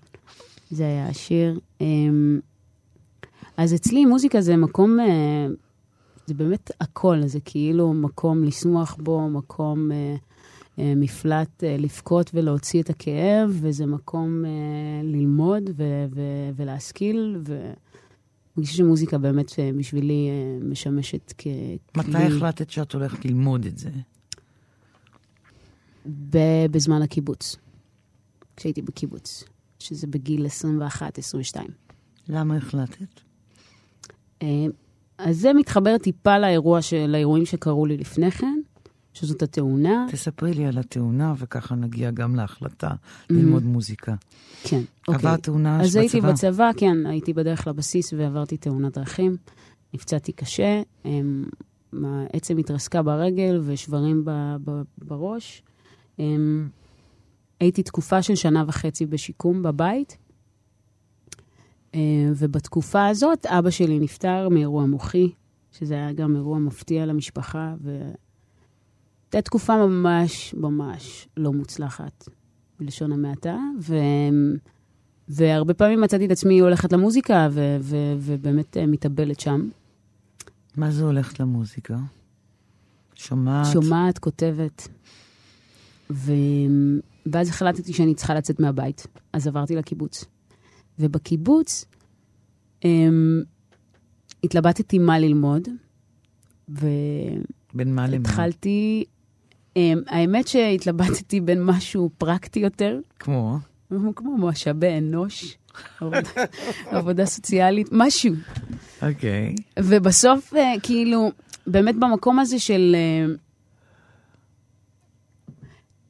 זה 0.76 0.84
היה 0.84 1.08
השיר. 1.08 1.60
אמ, 1.80 2.40
אז 3.56 3.74
אצלי 3.74 4.04
מוזיקה 4.04 4.40
זה 4.40 4.56
מקום, 4.56 5.00
אה, 5.00 5.46
זה 6.26 6.34
באמת 6.34 6.70
הכל, 6.80 7.26
זה 7.26 7.40
כאילו 7.44 7.92
מקום 7.92 8.44
לשמוח 8.44 8.96
בו, 9.00 9.28
מקום 9.28 9.92
אה, 9.92 10.16
אה, 10.78 10.92
מפלט 10.96 11.64
לבכות 11.78 12.30
ולהוציא 12.34 12.82
את 12.82 12.90
הכאב, 12.90 13.58
וזה 13.60 13.86
מקום 13.86 14.44
ללמוד 15.02 15.70
ו- 15.76 16.06
ו- 16.14 16.50
ולהשכיל, 16.56 17.36
ואני 17.44 18.66
חושבת 18.66 18.76
שמוזיקה 18.76 19.18
באמת 19.18 19.52
בשבילי 19.78 20.30
משמשת 20.62 21.32
ככלי... 21.32 21.78
מתי 21.96 22.18
החלטת 22.18 22.70
שאת 22.70 22.92
הולכת 22.92 23.24
ללמוד 23.24 23.66
את 23.66 23.78
זה? 23.78 23.90
בזמן 26.70 27.02
הקיבוץ, 27.02 27.56
כשהייתי 28.56 28.82
בקיבוץ, 28.82 29.44
שזה 29.78 30.06
בגיל 30.06 30.46
21-22. 30.46 31.60
למה 32.28 32.56
החלטת? 32.56 33.20
אה, 34.42 34.66
אז 35.18 35.38
זה 35.38 35.52
מתחבר 35.52 35.98
טיפה 35.98 36.38
לאירוע, 36.38 36.82
של, 36.82 37.06
לאירועים 37.06 37.46
שקרו 37.46 37.86
לי 37.86 37.96
לפני 37.96 38.30
כן, 38.30 38.60
שזאת 39.12 39.42
התאונה. 39.42 40.06
תספרי 40.10 40.54
לי 40.54 40.66
על 40.66 40.78
התאונה, 40.78 41.34
וככה 41.38 41.74
נגיע 41.74 42.10
גם 42.10 42.34
להחלטה 42.34 42.90
ללמוד 43.30 43.62
מוזיקה. 43.64 44.14
כן, 44.62 44.80
אוקיי. 45.08 45.14
עברת 45.14 45.42
תאונה 45.42 45.80
אז 45.82 45.96
הייתי 45.96 46.20
בצבא? 46.20 46.32
בצבא, 46.32 46.70
כן, 46.76 47.06
הייתי 47.06 47.32
בדרך 47.32 47.66
לבסיס 47.66 48.12
ועברתי 48.12 48.56
תאונת 48.56 48.98
דרכים. 48.98 49.36
נפצעתי 49.94 50.32
קשה, 50.32 50.82
אמ, 51.04 51.44
העצם 52.04 52.58
התרסקה 52.58 53.02
ברגל 53.02 53.60
ושברים 53.64 54.24
ב- 54.24 54.56
ב- 54.64 54.82
בראש. 54.98 55.62
אמ, 56.18 56.68
הייתי 57.60 57.82
תקופה 57.82 58.22
של 58.22 58.34
שנה 58.34 58.64
וחצי 58.66 59.06
בשיקום 59.06 59.62
בבית, 59.62 60.16
אה, 61.94 62.00
ובתקופה 62.36 63.06
הזאת 63.06 63.46
אבא 63.46 63.70
שלי 63.70 63.98
נפטר 63.98 64.48
מאירוע 64.48 64.86
מוחי, 64.86 65.32
שזה 65.72 65.94
היה 65.94 66.12
גם 66.12 66.36
אירוע 66.36 66.58
מפתיע 66.58 67.06
למשפחה, 67.06 67.74
והייתה 67.80 69.42
תקופה 69.44 69.86
ממש 69.86 70.54
ממש 70.54 71.28
לא 71.36 71.52
מוצלחת, 71.52 72.28
בלשון 72.80 73.12
המעטה, 73.12 73.58
ו... 73.80 73.96
והרבה 75.28 75.74
פעמים 75.74 76.00
מצאתי 76.00 76.26
את 76.26 76.30
עצמי 76.30 76.58
הולכת 76.58 76.92
למוזיקה, 76.92 77.48
ו- 77.50 77.76
ו- 77.80 78.14
ובאמת 78.18 78.76
אה, 78.76 78.86
מתאבלת 78.86 79.40
שם. 79.40 79.68
מה 80.76 80.90
זה 80.90 81.04
הולכת 81.04 81.40
למוזיקה? 81.40 81.96
שומעת? 83.14 83.66
שומעת, 83.72 84.18
כותבת. 84.18 84.88
ו... 86.12 86.32
ואז 87.26 87.48
החלטתי 87.48 87.92
שאני 87.92 88.14
צריכה 88.14 88.34
לצאת 88.34 88.60
מהבית, 88.60 89.06
אז 89.32 89.46
עברתי 89.46 89.76
לקיבוץ. 89.76 90.24
ובקיבוץ 90.98 91.84
um, 92.84 92.86
התלבטתי 94.44 94.98
מה 94.98 95.18
ללמוד, 95.18 95.68
בין 96.68 97.94
מה 97.94 98.06
למה? 98.06 98.16
והתחלתי... 98.16 99.04
Um, 99.74 99.78
האמת 100.06 100.48
שהתלבטתי 100.48 101.40
בין 101.40 101.64
משהו 101.64 102.10
פרקטי 102.18 102.60
יותר, 102.60 102.98
כמו? 103.18 103.58
כמו 104.16 104.38
משאבי 104.38 104.98
אנוש, 104.98 105.56
עבודה, 106.00 106.20
עבודה 106.90 107.26
סוציאלית, 107.26 107.88
משהו. 107.92 108.34
אוקיי. 109.02 109.54
ובסוף, 109.78 110.54
אה, 110.54 110.74
כאילו, 110.82 111.30
באמת 111.66 111.96
במקום 111.96 112.38
הזה 112.38 112.58
של... 112.58 112.96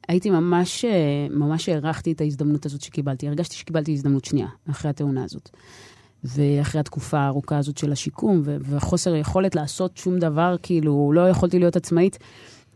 הייתי 0.07 0.29
ממש, 0.29 0.85
אה, 0.85 1.27
ממש 1.29 1.69
הערכתי 1.69 2.11
את 2.11 2.21
ההזדמנות 2.21 2.65
הזאת 2.65 2.81
שקיבלתי. 2.81 3.27
הרגשתי 3.27 3.55
שקיבלתי 3.55 3.91
הזדמנות 3.91 4.25
שנייה 4.25 4.47
אחרי 4.69 4.89
התאונה 4.89 5.23
הזאת. 5.23 5.49
ואחרי 6.23 6.79
התקופה 6.81 7.17
הארוכה 7.19 7.57
הזאת 7.57 7.77
של 7.77 7.91
השיקום, 7.91 8.41
וחוסר 8.45 9.13
היכולת 9.13 9.55
לעשות 9.55 9.97
שום 9.97 10.19
דבר, 10.19 10.55
כאילו, 10.63 11.11
לא 11.13 11.29
יכולתי 11.29 11.59
להיות 11.59 11.75
עצמאית. 11.75 12.17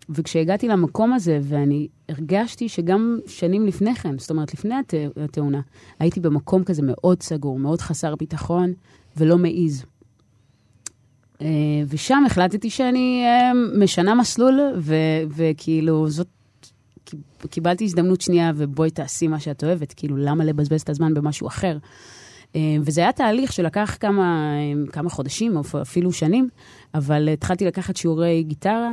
וכשהגעתי 0.09 0.67
למקום 0.67 1.13
הזה, 1.13 1.39
ואני 1.43 1.87
הרגשתי 2.09 2.69
שגם 2.69 3.19
שנים 3.27 3.65
לפני 3.65 3.95
כן, 3.95 4.17
זאת 4.17 4.29
אומרת, 4.29 4.53
לפני 4.53 4.75
הת... 4.75 4.93
התאונה, 5.23 5.61
הייתי 5.99 6.19
במקום 6.19 6.63
כזה 6.63 6.81
מאוד 6.85 7.23
סגור, 7.23 7.59
מאוד 7.59 7.81
חסר 7.81 8.15
ביטחון, 8.15 8.73
ולא 9.17 9.37
מעיז. 9.37 9.85
אה, 11.41 11.47
ושם 11.87 12.23
החלטתי 12.25 12.69
שאני 12.69 13.23
אה, 13.25 13.51
משנה 13.79 14.15
מסלול, 14.15 14.59
ו- 14.77 15.23
וכאילו, 15.35 16.09
זאת... 16.09 16.27
קיבלתי 17.49 17.83
הזדמנות 17.83 18.21
שנייה, 18.21 18.51
ובואי 18.55 18.91
תעשי 18.91 19.27
מה 19.27 19.39
שאת 19.39 19.63
אוהבת, 19.63 19.93
כאילו, 19.93 20.17
למה 20.17 20.45
לבזבז 20.45 20.81
את 20.81 20.89
הזמן 20.89 21.13
במשהו 21.13 21.47
אחר? 21.47 21.77
אה, 22.55 22.75
וזה 22.81 23.01
היה 23.01 23.11
תהליך 23.11 23.53
שלקח 23.53 23.97
כמה, 23.99 24.55
אה, 24.57 24.91
כמה 24.91 25.09
חודשים, 25.09 25.57
או 25.57 25.61
אפילו 25.81 26.11
שנים, 26.11 26.49
אבל 26.93 27.29
התחלתי 27.29 27.65
לקחת 27.65 27.97
שיעורי 27.97 28.43
גיטרה, 28.43 28.91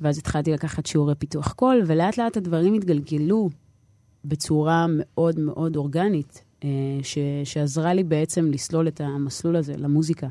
ואז 0.00 0.18
התחלתי 0.18 0.52
לקחת 0.52 0.86
שיעורי 0.86 1.14
פיתוח 1.14 1.52
קול, 1.52 1.82
ולאט 1.86 2.18
לאט 2.18 2.36
הדברים 2.36 2.74
התגלגלו 2.74 3.50
בצורה 4.24 4.86
מאוד 4.88 5.38
מאוד 5.38 5.76
אורגנית, 5.76 6.44
אה, 6.64 6.68
ש, 7.02 7.18
שעזרה 7.44 7.94
לי 7.94 8.04
בעצם 8.04 8.50
לסלול 8.50 8.88
את 8.88 9.00
המסלול 9.00 9.56
הזה 9.56 9.74
למוזיקה. 9.76 10.26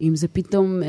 אם 0.00 0.12
זה 0.16 0.28
פתאום 0.28 0.80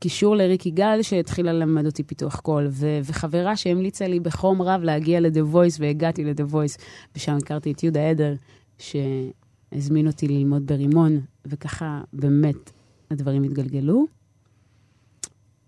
קישור 0.00 0.36
לריק 0.36 0.66
יגאל, 0.66 1.02
שהתחילה 1.02 1.52
ללמד 1.52 1.86
אותי 1.86 2.02
פיתוח 2.02 2.40
קול, 2.40 2.66
ו- 2.70 2.98
וחברה 3.04 3.56
שהמליצה 3.56 4.06
לי 4.08 4.20
בחום 4.20 4.62
רב 4.62 4.80
להגיע 4.82 5.20
ל-The 5.20 5.54
Voice, 5.54 5.76
והגעתי 5.78 6.24
ל-The 6.24 6.52
Voice, 6.52 6.82
ושם 7.16 7.36
הכרתי 7.36 7.72
את 7.72 7.82
יהודה 7.82 8.10
עדר, 8.10 8.34
שהזמין 8.78 10.06
אותי 10.06 10.28
ללמוד 10.28 10.66
ברימון, 10.66 11.20
וככה 11.46 12.00
באמת 12.12 12.70
הדברים 13.10 13.42
התגלגלו. 13.42 14.06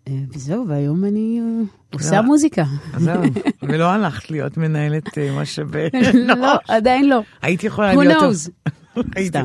אה, 0.09 0.13
וזהו, 0.35 0.69
והיום 0.69 1.05
אני 1.05 1.41
אה, 1.41 1.63
עושה 1.95 2.17
לא. 2.17 2.23
מוזיקה. 2.23 2.65
זהו, 2.99 3.23
ולא 3.63 3.91
הלכת 3.91 4.31
להיות 4.31 4.57
מנהלת 4.57 5.19
אה, 5.19 5.41
משאבי 5.43 5.89
לא, 6.29 6.55
עדיין 6.69 7.09
לא. 7.09 7.21
היית 7.43 7.65
יכולה 7.65 7.93
Who 7.95 7.97
להיות... 7.99 8.23
knows? 8.23 8.71
היית- 9.17 9.29
סתם. 9.29 9.45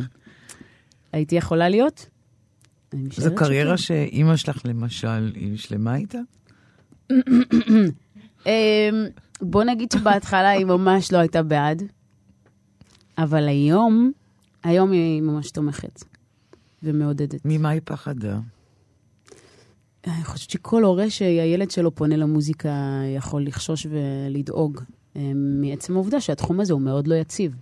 הייתי 1.13 1.35
יכולה 1.35 1.69
להיות? 1.69 2.09
זו 3.11 3.35
קריירה. 3.35 3.77
שאימא 3.77 4.35
שלך, 4.35 4.61
למשל, 4.65 5.31
היא 5.35 5.57
שלמה 5.57 5.95
איתה? 5.95 6.19
אמ, 8.45 9.05
בוא 9.41 9.63
נגיד 9.63 9.91
שבהתחלה 9.91 10.49
היא 10.49 10.65
ממש 10.65 11.11
לא 11.11 11.17
הייתה 11.17 11.43
בעד, 11.43 11.83
אבל 13.17 13.47
היום, 13.47 14.11
היום 14.63 14.91
היא 14.91 15.21
ממש 15.21 15.51
תומכת 15.51 16.03
ומעודדת. 16.83 17.41
ממה 17.45 17.69
היא 17.69 17.81
פחדה? 17.83 18.39
אני 20.07 20.23
חושבת 20.23 20.49
שכל 20.49 20.83
הורה 20.83 21.09
שהילד 21.09 21.71
שלו 21.71 21.95
פונה 21.95 22.15
למוזיקה 22.15 23.01
יכול 23.15 23.45
לחשוש 23.45 23.87
ולדאוג 23.89 24.81
אה, 25.15 25.31
מעצם 25.35 25.93
העובדה 25.93 26.21
שהתחום 26.21 26.59
הזה 26.59 26.73
הוא 26.73 26.81
מאוד 26.81 27.07
לא 27.07 27.15
יציב. 27.15 27.55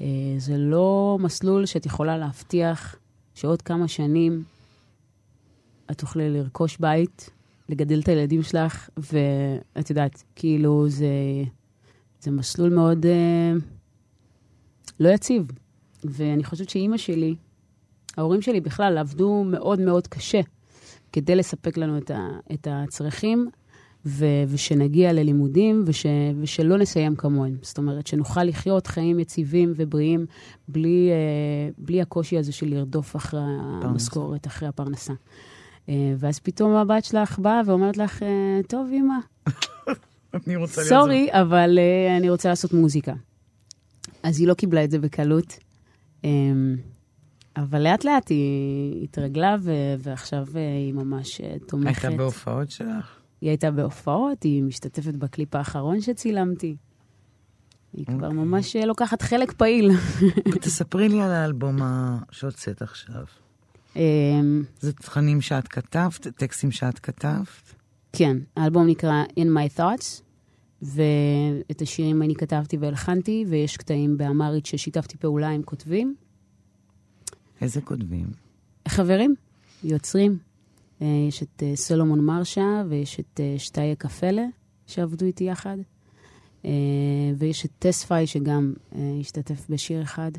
אה, 0.00 0.06
זה 0.38 0.56
לא 0.58 1.18
מסלול 1.20 1.66
שאת 1.66 1.86
יכולה 1.86 2.18
להבטיח 2.18 2.96
שעוד 3.34 3.62
כמה 3.62 3.88
שנים 3.88 4.42
את 5.90 5.98
תוכלי 5.98 6.30
לרכוש 6.30 6.76
בית, 6.78 7.30
לגדל 7.68 8.00
את 8.00 8.08
הילדים 8.08 8.42
שלך, 8.42 8.88
ואת 8.96 9.90
יודעת, 9.90 10.22
כאילו 10.36 10.88
זה, 10.88 11.06
זה 12.20 12.30
מסלול 12.30 12.74
מאוד 12.74 13.06
אה, 13.06 13.52
לא 15.00 15.08
יציב. 15.08 15.46
ואני 16.04 16.44
חושבת 16.44 16.70
שאימא 16.70 16.96
שלי, 16.96 17.34
ההורים 18.16 18.42
שלי 18.42 18.60
בכלל 18.60 18.98
עבדו 18.98 19.44
מאוד 19.44 19.80
מאוד 19.80 20.06
קשה 20.06 20.40
כדי 21.12 21.36
לספק 21.36 21.76
לנו 21.76 21.98
את, 21.98 22.10
ה, 22.10 22.28
את 22.52 22.68
הצרכים, 22.70 23.50
ו- 24.06 24.24
ושנגיע 24.48 25.12
ללימודים 25.12 25.84
וש- 25.86 26.06
ושלא 26.40 26.78
נסיים 26.78 27.16
כמוהם. 27.16 27.56
זאת 27.62 27.78
אומרת, 27.78 28.06
שנוכל 28.06 28.44
לחיות 28.44 28.86
חיים 28.86 29.20
יציבים 29.20 29.72
ובריאים 29.76 30.26
בלי, 30.68 31.08
אה, 31.10 31.16
בלי 31.78 32.00
הקושי 32.02 32.38
הזה 32.38 32.52
של 32.52 32.66
לרדוף 32.66 33.16
אחרי 33.16 33.40
המשכורת, 33.82 34.46
אחרי 34.46 34.68
הפרנסה. 34.68 35.12
אה, 35.88 36.14
ואז 36.18 36.38
פתאום 36.38 36.72
הבת 36.74 37.04
שלך 37.04 37.38
באה 37.38 37.60
ואומרת 37.66 37.96
לך, 37.96 38.22
אה, 38.22 38.28
טוב, 38.68 38.90
אמא, 38.92 39.14
אני 40.46 40.56
רוצה 40.56 40.80
להיות 40.80 40.88
סורי, 40.88 41.28
אבל 41.32 41.78
אה, 41.78 42.16
אני 42.16 42.30
רוצה 42.30 42.48
לעשות 42.48 42.72
מוזיקה. 42.72 43.12
אז 44.22 44.40
היא 44.40 44.48
לא 44.48 44.54
קיבלה 44.54 44.84
את 44.84 44.90
זה 44.90 44.98
בקלות. 44.98 45.58
אמ, 46.24 46.76
אבל 47.56 47.82
לאט 47.82 48.04
לאט 48.04 48.28
היא 48.28 49.04
התרגלה, 49.04 49.56
ו- 49.60 49.70
ועכשיו 49.98 50.46
אה, 50.56 50.60
היא 50.76 50.92
ממש 50.94 51.40
אה, 51.40 51.54
תומכת. 51.68 52.04
הייתה 52.04 52.16
בהופעות 52.22 52.70
שלך? 52.70 53.16
היא 53.40 53.50
הייתה 53.50 53.70
בהופעות, 53.70 54.42
היא 54.42 54.62
משתתפת 54.62 55.14
בקליפ 55.14 55.54
האחרון 55.54 56.00
שצילמתי. 56.00 56.76
היא 57.92 58.06
כבר 58.06 58.26
אוקיי. 58.26 58.38
ממש 58.38 58.76
אה, 58.76 58.86
לוקחת 58.86 59.22
חלק 59.22 59.52
פעיל. 59.52 59.90
תספרי 60.62 61.08
לי 61.08 61.20
על 61.20 61.30
האלבום 61.30 61.76
שהוצאת 62.30 62.82
עכשיו. 62.82 63.24
אמ, 63.96 64.64
זה 64.80 64.92
תכנים 64.92 65.40
שאת 65.40 65.68
כתבת, 65.68 66.26
טקסטים 66.26 66.70
שאת 66.70 66.98
כתבת? 66.98 67.74
כן, 68.12 68.36
האלבום 68.56 68.86
נקרא 68.86 69.24
In 69.30 69.46
My 69.56 69.78
Thoughts, 69.78 70.22
ואת 70.82 71.82
השירים 71.82 72.22
אני 72.22 72.34
כתבתי 72.34 72.76
והלחנתי, 72.76 73.44
ויש 73.48 73.76
קטעים 73.76 74.16
באמרית 74.16 74.66
ששיתפתי 74.66 75.16
פעולה 75.16 75.48
עם 75.48 75.62
כותבים. 75.62 76.14
איזה 77.60 77.80
כותבים? 77.80 78.26
חברים, 78.88 79.34
יוצרים. 79.84 80.38
אה, 81.04 81.08
יש 81.28 81.42
את 81.42 81.62
אה, 81.62 81.76
סולומון 81.76 82.20
מרשה 82.20 82.82
ויש 82.88 83.20
את 83.20 83.40
אה, 83.40 83.54
שטיה 83.58 83.94
קפלה, 83.94 84.46
שעבדו 84.86 85.26
איתי 85.26 85.44
יחד. 85.44 85.76
ויש 87.38 87.64
את 87.64 87.70
טספאי, 87.78 88.26
שגם 88.26 88.72
השתתף 89.20 89.66
בשיר 89.70 90.02
אחד. 90.02 90.30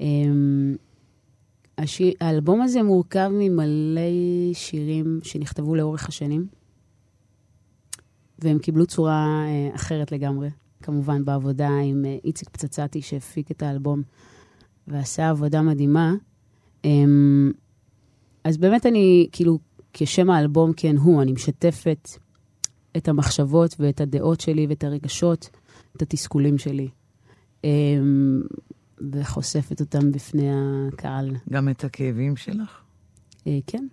אה, 0.00 0.06
השיר, 1.78 2.12
האלבום 2.20 2.62
הזה 2.62 2.82
מורכב 2.82 3.30
ממלא 3.32 4.00
שירים 4.52 5.20
שנכתבו 5.22 5.74
לאורך 5.74 6.08
השנים, 6.08 6.46
והם 8.38 8.58
קיבלו 8.58 8.86
צורה 8.86 9.44
אחרת 9.74 10.12
לגמרי. 10.12 10.48
כמובן, 10.82 11.24
בעבודה 11.24 11.70
עם 11.84 12.04
איציק 12.24 12.48
פצצתי, 12.48 13.02
שהפיק 13.02 13.50
את 13.50 13.62
האלבום 13.62 14.02
ועשה 14.88 15.30
עבודה 15.30 15.62
מדהימה. 15.62 16.14
אמ, 16.84 17.52
אז 18.44 18.56
באמת 18.56 18.86
אני, 18.86 19.28
כאילו, 19.32 19.58
כשם 19.92 20.30
האלבום 20.30 20.72
כן 20.76 20.96
הוא, 20.96 21.22
אני 21.22 21.32
משתפת 21.32 22.08
את 22.96 23.08
המחשבות 23.08 23.76
ואת 23.78 24.00
הדעות 24.00 24.40
שלי 24.40 24.66
ואת 24.66 24.84
הרגשות, 24.84 25.50
את 25.96 26.02
התסכולים 26.02 26.58
שלי, 26.58 26.88
אמ, 27.64 28.42
וחושפת 29.12 29.80
אותם 29.80 30.12
בפני 30.12 30.48
הקהל. 30.52 31.36
גם 31.50 31.68
את 31.68 31.84
הכאבים 31.84 32.36
שלך? 32.36 32.80
אה, 33.46 33.58
כן, 33.66 33.86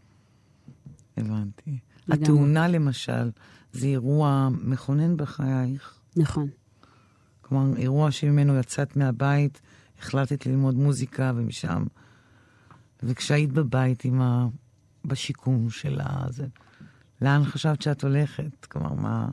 הבנתי. 1.17 1.77
לגמרי. 2.07 2.23
התאונה 2.23 2.67
למשל, 2.67 3.31
זה 3.73 3.87
אירוע 3.87 4.49
מכונן 4.63 5.17
בחייך. 5.17 5.99
נכון. 6.17 6.49
כלומר, 7.41 7.77
אירוע 7.77 8.11
שממנו 8.11 8.59
יצאת 8.59 8.97
מהבית, 8.97 9.61
החלטת 9.99 10.45
ללמוד 10.45 10.75
מוזיקה, 10.75 11.31
ומשם... 11.35 11.83
וכשהיית 13.03 13.51
בבית 13.51 14.05
עם. 14.05 14.21
בשיקום 15.05 15.69
של 15.69 15.99
הזה, 16.03 16.47
לאן 17.21 17.43
חשבת 17.43 17.81
שאת 17.81 18.03
הולכת? 18.03 18.65
כלומר, 18.65 18.93
מה... 18.93 19.29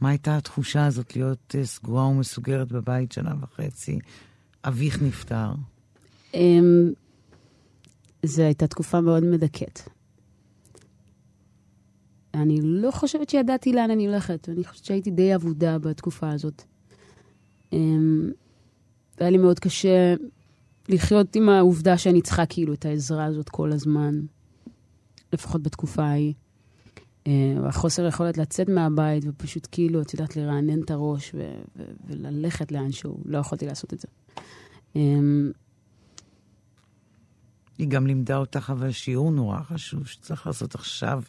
מה 0.00 0.08
הייתה 0.08 0.36
התחושה 0.36 0.86
הזאת 0.86 1.16
להיות 1.16 1.54
אה, 1.58 1.64
סגורה 1.64 2.06
ומסוגרת 2.06 2.72
בבית 2.72 3.12
שנה 3.12 3.34
וחצי? 3.40 3.98
אביך 4.64 5.02
נפטר. 5.02 5.52
אמ, 6.34 6.92
זו 8.22 8.42
הייתה 8.42 8.66
תקופה 8.66 9.00
מאוד 9.00 9.24
מדכאת. 9.24 9.80
אני 12.34 12.60
לא 12.62 12.90
חושבת 12.90 13.30
שידעתי 13.30 13.72
לאן 13.72 13.90
אני 13.90 14.06
הולכת, 14.06 14.48
אני 14.48 14.64
חושבת 14.64 14.84
שהייתי 14.84 15.10
די 15.10 15.34
אבודה 15.34 15.78
בתקופה 15.78 16.30
הזאת. 16.30 16.62
אמ, 17.72 18.30
והיה 19.18 19.30
לי 19.30 19.38
מאוד 19.38 19.58
קשה 19.58 20.14
לחיות 20.88 21.36
עם 21.36 21.48
העובדה 21.48 21.98
שאני 21.98 22.22
צריכה 22.22 22.46
כאילו 22.46 22.72
את 22.72 22.84
העזרה 22.84 23.24
הזאת 23.24 23.48
כל 23.48 23.72
הזמן, 23.72 24.20
לפחות 25.32 25.62
בתקופה 25.62 26.02
ההיא. 26.04 26.34
אה, 27.26 27.56
והחוסר 27.62 28.06
יכולת 28.06 28.38
לצאת 28.38 28.68
מהבית 28.68 29.24
ופשוט 29.26 29.68
כאילו, 29.72 30.02
את 30.02 30.12
יודעת, 30.12 30.36
לרענן 30.36 30.82
את 30.82 30.90
הראש 30.90 31.34
ו- 31.34 31.62
ו- 31.76 31.84
וללכת 32.06 32.72
לאנשהו, 32.72 33.18
לא 33.24 33.38
יכולתי 33.38 33.66
לעשות 33.66 33.92
את 33.92 34.00
זה. 34.00 34.08
אמ, 34.96 35.52
היא 37.78 37.88
גם 37.88 38.06
לימדה 38.06 38.36
אותך, 38.36 38.70
אבל 38.70 38.90
שיעור 38.90 39.30
נורא 39.30 39.60
חשוב, 39.62 40.06
שצריך 40.06 40.46
לעשות 40.46 40.74
עכשיו, 40.74 41.22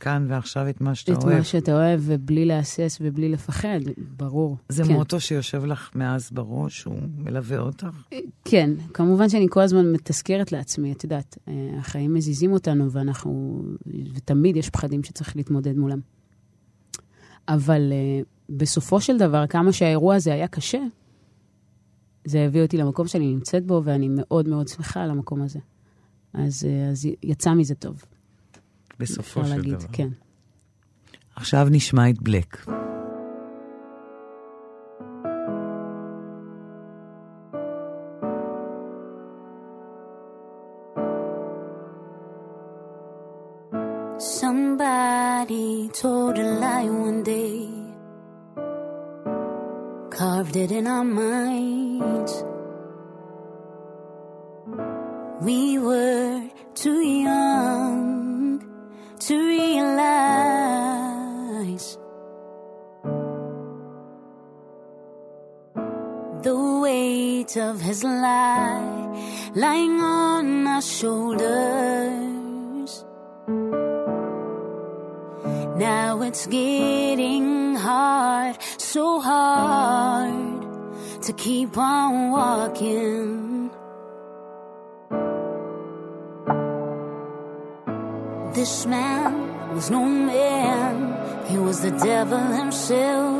כאן 0.00 0.26
ועכשיו 0.28 0.68
את 0.68 0.80
מה 0.80 0.94
שאתה 0.94 1.12
את 1.12 1.24
אוהב. 1.24 1.36
מה 1.36 1.44
שאתה 1.44 1.72
אוהב, 1.72 2.00
ובלי 2.04 2.44
להסס 2.44 2.98
ובלי 3.00 3.28
לפחד, 3.28 3.80
ברור. 4.16 4.56
זה 4.68 4.84
כן. 4.84 4.92
מוטו 4.92 5.20
שיושב 5.20 5.64
לך 5.64 5.90
מאז 5.94 6.30
בראש, 6.32 6.84
הוא 6.84 6.98
מלווה 7.18 7.58
אותך? 7.58 8.04
כן, 8.44 8.70
כמובן 8.94 9.28
שאני 9.28 9.46
כל 9.50 9.60
הזמן 9.60 9.92
מתזכרת 9.92 10.52
לעצמי, 10.52 10.92
את 10.92 11.04
יודעת, 11.04 11.38
אה, 11.48 11.70
החיים 11.78 12.14
מזיזים 12.14 12.52
אותנו 12.52 12.90
ואנחנו, 12.90 13.62
ותמיד 14.14 14.56
יש 14.56 14.70
פחדים 14.70 15.02
שצריך 15.02 15.36
להתמודד 15.36 15.76
מולם. 15.76 16.00
אבל 17.48 17.92
אה, 17.92 18.20
בסופו 18.56 19.00
של 19.00 19.18
דבר, 19.18 19.46
כמה 19.46 19.72
שהאירוע 19.72 20.14
הזה 20.14 20.32
היה 20.32 20.48
קשה, 20.48 20.80
זה 22.24 22.44
הביא 22.44 22.62
אותי 22.62 22.76
למקום 22.76 23.06
שאני 23.06 23.26
נמצאת 23.26 23.66
בו, 23.66 23.82
ואני 23.84 24.08
מאוד 24.10 24.48
מאוד 24.48 24.68
שמחה 24.68 25.02
על 25.02 25.10
המקום 25.10 25.42
הזה. 25.42 25.58
אז, 26.32 26.64
אה, 26.64 26.90
אז 26.90 27.08
יצא 27.22 27.54
מזה 27.54 27.74
טוב. 27.74 28.04
בסופו 28.98 29.44
של 29.44 29.56
להגיד, 29.56 29.74
דבר. 29.74 29.88
כן. 29.92 30.08
עכשיו 31.36 31.66
נשמע 31.70 32.10
את 32.10 32.22
בלק. 32.22 32.64
Somebody 44.40 45.68
told 46.02 46.34
a 46.44 46.48
lie 46.64 46.88
one 47.06 47.20
day, 47.34 47.58
carved 50.16 50.56
it 50.64 50.70
in 50.78 50.84
our 50.94 51.08
minds. 51.22 52.32
We 55.46 55.60
were 55.86 56.32
too 56.82 57.00
young 57.26 57.57
to 59.28 59.36
realize 59.36 59.88
the 66.42 66.56
weight 66.82 67.54
of 67.58 67.78
his 67.78 68.02
lie 68.04 69.52
lying 69.54 70.00
on 70.00 70.66
our 70.66 70.80
shoulders. 70.80 71.44
Now 75.76 76.22
it's 76.22 76.46
getting 76.46 77.76
hard, 77.76 78.56
so 78.78 79.20
hard 79.20 80.62
to 81.20 81.32
keep 81.34 81.76
on 81.76 82.30
walking. 82.30 83.47
This 88.58 88.86
man 88.86 89.72
was 89.72 89.88
no 89.88 90.04
man, 90.04 91.46
he 91.46 91.58
was 91.58 91.80
the 91.80 91.92
devil 91.92 92.44
himself. 92.60 93.38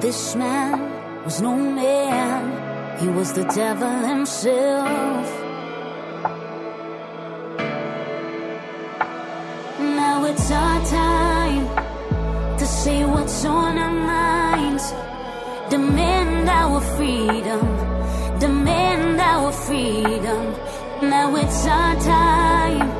This 0.00 0.36
man 0.36 1.24
was 1.24 1.42
no 1.42 1.56
man, 1.56 3.00
he 3.00 3.08
was 3.08 3.32
the 3.32 3.42
devil 3.46 3.90
himself. 3.90 5.26
Now 9.80 10.24
it's 10.26 10.48
our 10.52 10.80
time 10.86 11.66
to 12.56 12.66
say 12.66 13.04
what's 13.04 13.44
on 13.44 13.78
our 13.78 13.90
minds. 13.90 14.92
Demand 15.70 16.48
our 16.48 16.80
freedom. 16.94 17.91
Demand 18.42 19.20
our 19.20 19.52
freedom. 19.52 20.42
Now 21.00 21.36
it's 21.36 21.64
our 21.64 21.94
time 22.00 22.90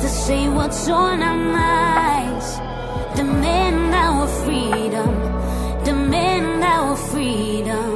to 0.00 0.08
say 0.08 0.48
what's 0.48 0.88
on 0.88 1.22
our 1.22 1.36
minds. 1.36 2.56
Demand 3.14 3.94
our 3.94 4.26
freedom. 4.42 5.10
Demand 5.84 6.64
our 6.64 6.96
freedom. 6.96 7.91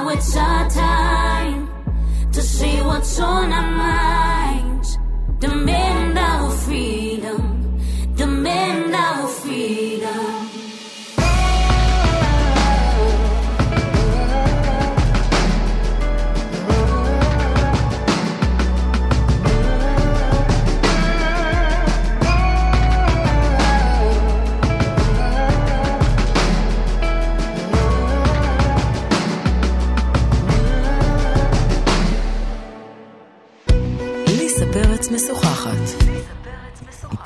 Now 0.00 0.08
it's 0.08 0.34
our 0.34 0.70
time 0.70 1.68
to 2.32 2.40
see 2.40 2.80
what's 2.80 3.20
on 3.20 3.52
our 3.52 3.70
minds. 3.70 4.29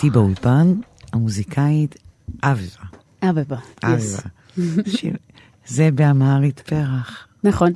איתי 0.05 0.14
באולפן, 0.14 0.74
המוזיקאית 1.12 1.96
אביבה. 2.42 2.84
אביבה. 3.22 3.57
שיר- 4.86 5.16
זה 5.66 5.90
באמהרית 5.94 6.61
פרח. 6.61 7.26
נכון. 7.44 7.72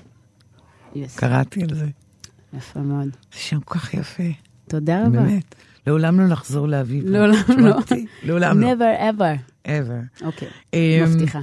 קראתי 1.16 1.62
על 1.62 1.74
זה. 1.74 1.86
יפה 2.52 2.80
מאוד. 2.80 3.04
זה 3.32 3.38
שם 3.38 3.60
כל 3.60 3.78
כך 3.78 3.94
יפה. 3.94 4.22
תודה 4.68 5.00
רבה. 5.06 5.10
באמת. 5.10 5.54
לעולם 5.86 6.20
לא 6.20 6.26
לחזור 6.26 6.68
לאביבה. 6.68 7.10
לעולם 7.10 7.34
לא. 7.58 7.76
לעולם 8.22 8.60
לא. 8.60 8.72
never 8.72 9.00
ever. 9.18 9.66
ever. 9.66 10.24
אוקיי, 10.24 10.48
אמ, 10.74 11.04
מבטיחה. 11.04 11.40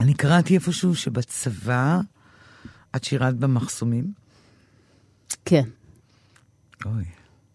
אני 0.00 0.14
קראתי 0.14 0.54
איפשהו 0.54 0.94
שבצבא 0.94 2.00
את 2.96 3.04
שירת 3.04 3.36
במחסומים. 3.36 4.12
כן, 5.44 5.64
אוי. 6.86 7.04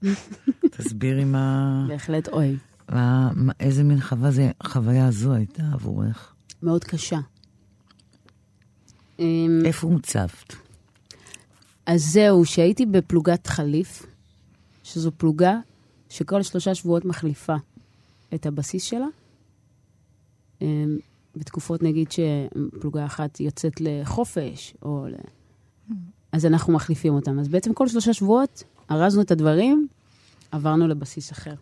תסבירי 0.78 1.24
מה... 1.26 1.86
בהחלט 1.88 2.28
אוי. 2.28 2.58
מה- 2.90 3.32
מה- 3.36 3.54
איזה 3.60 3.84
מין 3.84 4.02
חוויה 4.02 4.32
זה- 4.32 4.52
חוויה 4.64 5.12
זו 5.12 5.34
הייתה 5.34 5.64
עבורך? 5.74 6.34
מאוד 6.64 6.84
קשה. 6.84 7.20
אמ, 9.20 9.62
איפה 9.66 9.88
הוצבת? 9.88 10.56
אז 11.86 12.02
זהו, 12.12 12.46
שהייתי 12.46 12.86
בפלוגת 12.86 13.48
חליף, 13.48 14.06
שזו 14.84 15.12
פלוגה 15.18 15.60
שכל 16.10 16.42
שלושה 16.44 16.76
שבועות 16.76 17.06
מחליפה 17.06 17.56
את 18.34 18.46
הבסיס 18.46 18.84
שלה. 18.84 19.06
אמ, 20.62 20.98
בתקופות, 21.36 21.84
נגיד, 21.84 22.08
שפלוגה 22.12 23.06
אחת 23.06 23.40
יוצאת 23.40 23.82
לחופש, 23.82 24.74
או 24.82 25.06
ל... 25.10 25.16
אז 26.32 26.46
אנחנו 26.46 26.74
מחליפים 26.74 27.14
אותם. 27.14 27.40
אז 27.40 27.48
בעצם 27.48 27.74
כל 27.74 27.88
שלושה 27.88 28.14
שבועות 28.14 28.64
ארזנו 28.92 29.22
את 29.22 29.32
הדברים, 29.32 29.88
עברנו 30.52 30.88
לבסיס 30.88 31.32
אחר. 31.32 31.54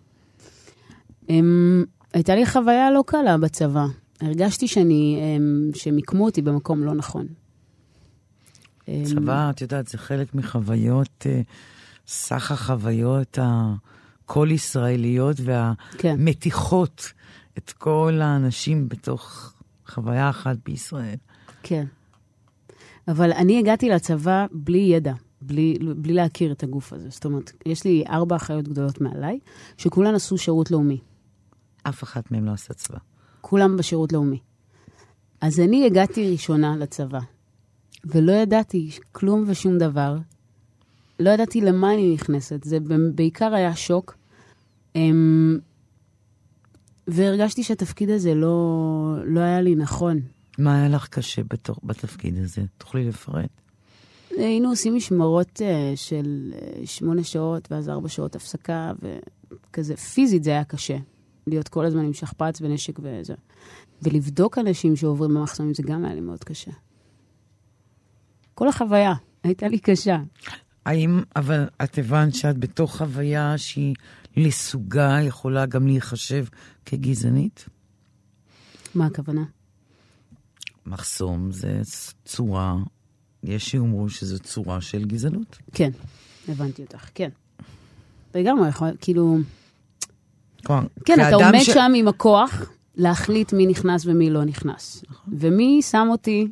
אמ, 1.30 1.84
הייתה 2.14 2.36
לי 2.36 2.46
חוויה 2.46 2.92
לא 2.92 3.04
קלה 3.08 3.38
בצבא. 3.38 3.86
הרגשתי 4.22 4.68
שאני, 4.68 5.20
אמ, 5.22 5.70
שמיקמו 5.74 6.26
אותי 6.26 6.42
במקום 6.42 6.84
לא 6.84 6.94
נכון. 6.94 7.28
אמ, 8.88 9.04
צבא, 9.06 9.50
את 9.50 9.62
יודעת, 9.62 9.88
זה 9.88 9.98
חלק 9.98 10.36
מחוויות, 10.36 11.26
אה, 11.26 11.42
סך 12.08 12.52
החוויות 12.52 13.38
הכל 13.42 14.48
ישראליות 14.52 15.38
כן. 15.98 16.16
והמתיחות 16.18 17.12
את 17.58 17.72
כל 17.72 18.20
האנשים 18.22 18.90
בתוך 18.90 19.54
חוויה 19.88 20.30
אחת 20.30 20.58
בישראל. 20.66 21.18
כן. 21.64 21.86
אבל 23.08 23.32
אני 23.32 23.60
הגעתי 23.60 23.90
לצבא 23.90 24.46
בלי 24.52 24.78
ידע, 24.78 25.14
בלי, 25.48 25.78
בלי 25.98 26.14
להכיר 26.14 26.52
את 26.52 26.64
הגוף 26.64 26.94
הזה. 26.94 27.10
זאת 27.10 27.26
אומרת, 27.26 27.52
יש 27.66 27.84
לי 27.84 28.04
ארבע 28.10 28.36
אחיות 28.36 28.68
גדולות 28.68 29.02
מעליי, 29.02 29.40
שכולן 29.78 30.16
עשו 30.16 30.38
שירות 30.38 30.72
לאומי. 30.72 31.00
אף 31.84 32.04
אחת 32.04 32.32
מהם 32.32 32.46
לא 32.46 32.52
עשה 32.52 32.74
צבא. 32.74 32.98
כולם 33.42 33.78
בשירות 33.78 34.14
לאומי. 34.14 34.40
אז 35.42 35.60
אני 35.60 35.86
הגעתי 35.86 36.32
ראשונה 36.32 36.76
לצבא, 36.78 37.20
ולא 38.06 38.32
ידעתי 38.32 38.90
כלום 39.12 39.44
ושום 39.48 39.78
דבר. 39.78 40.18
לא 41.20 41.30
ידעתי 41.30 41.62
למה 41.62 41.94
אני 41.94 42.14
נכנסת, 42.14 42.64
זה 42.64 42.78
בעיקר 43.16 43.54
היה 43.54 43.76
שוק. 43.76 44.18
אמ, 44.96 45.60
והרגשתי 47.08 47.64
שהתפקיד 47.64 48.10
הזה 48.10 48.36
לא, 48.36 49.16
לא 49.26 49.40
היה 49.40 49.62
לי 49.62 49.76
נכון. 49.76 50.20
מה 50.58 50.78
היה 50.78 50.90
לך 50.90 51.08
קשה 51.08 51.42
בתוך, 51.44 51.80
בתפקיד 51.84 52.38
הזה? 52.38 52.62
תוכלי 52.78 53.08
לפרט? 53.08 53.50
היינו 54.38 54.70
עושים 54.70 54.96
משמרות 54.96 55.62
אה, 55.62 55.94
של 55.96 56.54
אה, 56.54 56.88
שמונה 56.88 57.24
שעות, 57.24 57.72
ואז 57.72 57.90
ארבע 57.90 58.10
שעות 58.10 58.36
הפסקה, 58.36 58.92
וכזה, 59.02 59.98
פיזית 59.98 60.44
זה 60.44 60.52
היה 60.52 60.64
קשה. 60.64 60.98
להיות 61.48 61.68
כל 61.68 61.86
הזמן 61.86 62.06
עם 62.06 62.14
שכפ"ץ 62.14 62.62
ונשק 62.62 63.00
וזה. 63.00 63.34
ולבדוק 64.02 64.58
אנשים 64.58 64.96
שעוברים 64.96 65.34
במחסומים 65.34 65.74
זה 65.74 65.84
גם 65.84 66.06
היה 66.06 66.16
לי 66.16 66.22
מאוד 66.22 66.44
קשה. 66.44 66.72
כל 68.54 68.68
החוויה 68.68 69.14
הייתה 69.44 69.68
לי 69.68 69.80
קשה. 69.80 70.18
האם, 70.86 71.22
אבל 71.36 71.68
את 71.84 71.98
הבנת 71.98 72.36
שאת 72.36 72.58
בתוך 72.58 72.98
חוויה 72.98 73.58
שהיא 73.58 73.96
לסוגה 74.38 75.18
יכולה 75.22 75.66
גם 75.66 75.88
להיחשב 75.88 76.46
כגזענית? 76.86 77.70
מה 78.96 79.06
הכוונה? 79.06 79.44
מחסום 80.86 81.52
זה 81.52 81.82
צורה, 82.26 82.76
יש 83.46 83.70
שיאמרו 83.70 84.10
שזו 84.10 84.40
צורה 84.40 84.82
של 84.82 85.06
גזענות. 85.06 85.58
כן, 85.74 85.90
הבנתי 86.48 86.82
אותך, 86.82 87.10
כן. 87.16 87.30
לגמרי, 88.36 88.70
כאילו... 89.02 89.38
כלומר, 90.66 90.88
כן, 91.06 91.14
אתה 91.28 91.36
עומד 91.36 91.60
ש- 91.60 91.70
שם 91.70 91.92
עם 91.96 92.08
הכוח 92.08 92.72
להחליט 92.96 93.54
מי 93.54 93.68
נכנס 93.68 94.06
ומי 94.06 94.30
לא 94.30 94.44
נכנס. 94.46 95.04
ומי 95.28 95.82
שם 95.82 96.08
אותי 96.12 96.48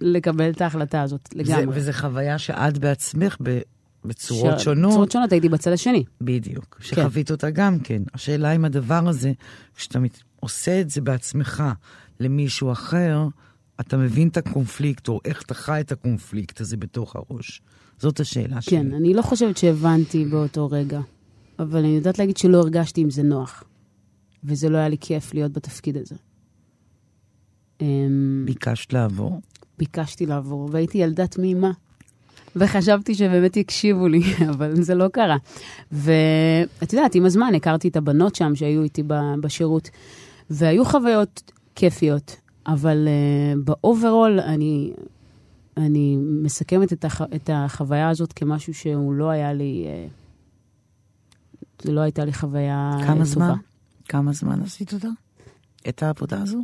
לקבל 0.00 0.50
את 0.50 0.60
ההחלטה 0.60 1.02
הזאת 1.02 1.28
זה, 1.34 1.38
לגמרי. 1.42 1.66
וזו 1.78 1.92
חוויה 1.92 2.38
שאת 2.38 2.78
בעצמך 2.78 3.36
ב, 3.42 3.60
בצורות 4.04 4.60
ש- 4.60 4.64
שונות, 4.64 4.90
בצורות 4.90 5.10
שונות 5.12 5.32
הייתי 5.32 5.48
בצד 5.48 5.72
השני. 5.72 6.04
בדיוק, 6.20 6.78
שחווית 6.82 7.30
אותה 7.30 7.50
גם 7.50 7.78
כן. 7.78 8.02
השאלה 8.14 8.52
אם 8.52 8.64
הדבר 8.64 9.08
הזה, 9.08 9.32
כשאתה 9.76 9.98
מת, 9.98 10.18
עושה 10.40 10.80
את 10.80 10.90
זה 10.90 11.00
בעצמך 11.00 11.62
למישהו 12.20 12.72
אחר, 12.72 13.26
אתה 13.80 13.96
מבין 13.96 14.28
את 14.28 14.36
הקונפליקט, 14.36 15.08
או 15.08 15.20
איך 15.24 15.42
אתה 15.42 15.54
חי 15.54 15.80
את 15.80 15.92
הקונפליקט 15.92 16.60
הזה 16.60 16.76
בתוך 16.76 17.16
הראש. 17.16 17.62
זאת 17.98 18.20
השאלה 18.20 18.60
שלי. 18.60 18.76
כן, 18.76 18.94
אני 18.94 19.14
לא 19.14 19.22
חושבת 19.22 19.56
שהבנתי 19.56 20.24
באותו 20.24 20.70
רגע, 20.70 21.00
אבל 21.58 21.78
אני 21.78 21.88
יודעת 21.88 22.18
להגיד 22.18 22.36
שלא 22.36 22.58
הרגשתי 22.58 23.00
עם 23.00 23.10
זה 23.10 23.22
נוח. 23.22 23.64
וזה 24.44 24.68
לא 24.68 24.78
היה 24.78 24.88
לי 24.88 24.96
כיף 25.00 25.34
להיות 25.34 25.52
בתפקיד 25.52 25.96
הזה. 25.96 26.14
אמ, 27.80 28.42
ביקשת 28.46 28.92
לעבור? 28.92 29.40
ביקשתי 29.78 30.26
לעבור, 30.26 30.68
והייתי 30.72 30.98
ילדה 30.98 31.26
תמימה. 31.26 31.70
וחשבתי 32.56 33.14
שבאמת 33.14 33.56
יקשיבו 33.56 34.08
לי, 34.08 34.22
אבל 34.50 34.82
זה 34.82 34.94
לא 34.94 35.08
קרה. 35.08 35.36
ואת 35.92 36.92
יודעת, 36.92 37.14
עם 37.14 37.24
הזמן 37.24 37.54
הכרתי 37.54 37.88
את 37.88 37.96
הבנות 37.96 38.34
שם 38.34 38.54
שהיו 38.54 38.82
איתי 38.82 39.02
בשירות, 39.40 39.90
והיו 40.50 40.84
חוויות 40.84 41.52
כיפיות, 41.74 42.36
אבל 42.66 43.08
uh, 43.08 43.58
ב 43.64 43.73
overall 43.73 44.40
אני, 44.40 44.92
אני 45.76 46.16
מסכמת 46.42 46.92
את, 46.92 47.04
הח, 47.04 47.22
את 47.22 47.50
החוויה 47.52 48.08
הזאת 48.08 48.32
כמשהו 48.32 48.74
שהוא 48.74 49.14
לא 49.14 49.30
היה 49.30 49.52
לי, 49.52 49.86
זה 51.82 51.92
לא 51.92 52.00
הייתה 52.00 52.24
לי 52.24 52.32
חוויה 52.32 52.90
כזה 53.06 53.14
טובה. 53.14 53.24
זמן? 53.24 53.54
כמה 54.08 54.32
זמן 54.32 54.62
עשית 54.62 54.94
אותה? 54.94 55.08
את 55.88 56.02
העבודה 56.02 56.42
הזו? 56.42 56.58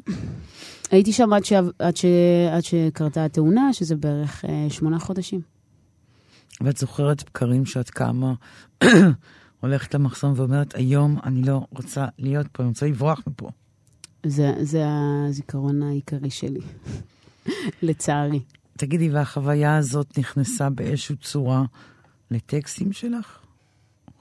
הייתי 0.91 1.13
שם 1.13 1.33
עד, 1.33 1.45
ש... 1.45 1.53
עד, 1.79 1.97
ש... 1.97 2.05
עד 2.53 2.65
שקרתה 2.65 3.25
התאונה, 3.25 3.73
שזה 3.73 3.97
בערך 3.97 4.45
אה, 4.45 4.67
שמונה 4.71 4.99
חודשים. 4.99 5.41
ואת 6.61 6.77
זוכרת 6.77 7.25
בקרים 7.25 7.67
שאת 7.67 7.91
קמה, 7.91 8.35
הולכת 9.61 9.95
למחסום 9.95 10.33
ואומרת, 10.37 10.75
היום 10.75 11.19
אני 11.25 11.43
לא 11.43 11.67
רוצה 11.71 12.07
להיות 12.19 12.47
פה, 12.53 12.63
אני 12.63 12.69
רוצה 12.69 12.87
לברוח 12.87 13.23
מפה. 13.27 13.51
זה, 14.27 14.53
זה 14.63 14.85
הזיכרון 14.89 15.83
העיקרי 15.83 16.31
שלי, 16.31 16.61
לצערי. 17.83 18.41
תגידי, 18.77 19.11
והחוויה 19.11 19.77
הזאת 19.77 20.19
נכנסה 20.19 20.71
באיזושהי 20.71 21.17
צורה 21.17 21.65
לטקסטים 22.31 22.93
שלך? 22.93 23.39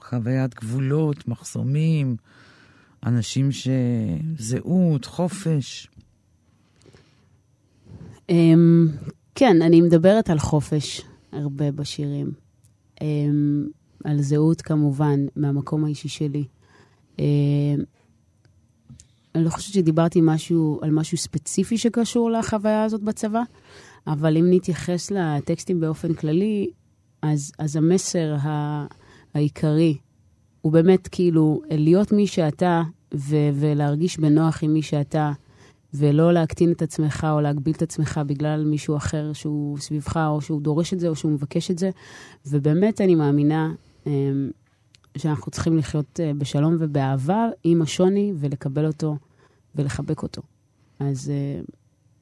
חוויית 0.00 0.54
גבולות, 0.54 1.28
מחסומים, 1.28 2.16
אנשים 3.06 3.48
שזהות, 3.52 5.04
חופש. 5.04 5.88
Um, 8.30 8.32
כן, 9.34 9.62
אני 9.62 9.80
מדברת 9.80 10.30
על 10.30 10.38
חופש 10.38 11.02
הרבה 11.32 11.72
בשירים. 11.72 12.32
Um, 12.96 13.02
על 14.04 14.22
זהות 14.22 14.62
כמובן, 14.62 15.20
מהמקום 15.36 15.84
האישי 15.84 16.08
שלי. 16.08 16.44
Um, 17.16 17.20
אני 19.34 19.44
לא 19.44 19.50
חושבת 19.50 19.74
שדיברתי 19.74 20.20
משהו, 20.22 20.78
על 20.82 20.90
משהו 20.90 21.18
ספציפי 21.18 21.78
שקשור 21.78 22.30
לחוויה 22.30 22.84
הזאת 22.84 23.02
בצבא, 23.02 23.42
אבל 24.06 24.36
אם 24.36 24.44
נתייחס 24.50 25.10
לטקסטים 25.10 25.80
באופן 25.80 26.14
כללי, 26.14 26.70
אז, 27.22 27.52
אז 27.58 27.76
המסר 27.76 28.36
ה, 28.40 28.86
העיקרי 29.34 29.96
הוא 30.60 30.72
באמת 30.72 31.08
כאילו 31.08 31.62
להיות 31.70 32.12
מי 32.12 32.26
שאתה 32.26 32.82
ו- 33.14 33.50
ולהרגיש 33.54 34.18
בנוח 34.18 34.62
עם 34.62 34.72
מי 34.72 34.82
שאתה, 34.82 35.32
ולא 35.94 36.32
להקטין 36.32 36.72
את 36.72 36.82
עצמך 36.82 37.26
או 37.32 37.40
להגביל 37.40 37.74
את 37.74 37.82
עצמך 37.82 38.20
בגלל 38.26 38.64
מישהו 38.64 38.96
אחר 38.96 39.32
שהוא 39.32 39.78
סביבך, 39.78 40.16
או 40.16 40.40
שהוא 40.40 40.62
דורש 40.62 40.94
את 40.94 41.00
זה, 41.00 41.08
או 41.08 41.16
שהוא 41.16 41.32
מבקש 41.32 41.70
את 41.70 41.78
זה. 41.78 41.90
ובאמת 42.46 43.00
אני 43.00 43.14
מאמינה 43.14 43.72
אמ, 44.06 44.50
שאנחנו 45.16 45.52
צריכים 45.52 45.78
לחיות 45.78 46.20
אה, 46.20 46.32
בשלום 46.38 46.76
ובאהבה 46.78 47.46
עם 47.64 47.82
השוני, 47.82 48.32
ולקבל 48.36 48.86
אותו 48.86 49.16
ולחבק 49.74 50.22
אותו. 50.22 50.42
אז 50.98 51.32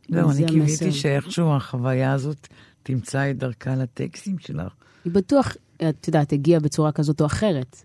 זהו, 0.09 0.33
זה 0.33 0.43
אני 0.43 0.53
קיוויתי. 0.53 0.93
שאיכשהו 0.93 1.57
החוויה 1.57 2.13
הזאת 2.13 2.49
תמצא 2.83 3.31
את 3.31 3.39
דרכה 3.39 3.75
לטקסטים 3.75 4.39
שלך. 4.39 4.73
היא 5.05 5.13
בטוח, 5.13 5.57
את 5.77 6.07
יודעת, 6.07 6.33
הגיעה 6.33 6.61
בצורה 6.61 6.93
כזאת 6.93 7.21
או 7.21 7.27
אחרת. 7.27 7.83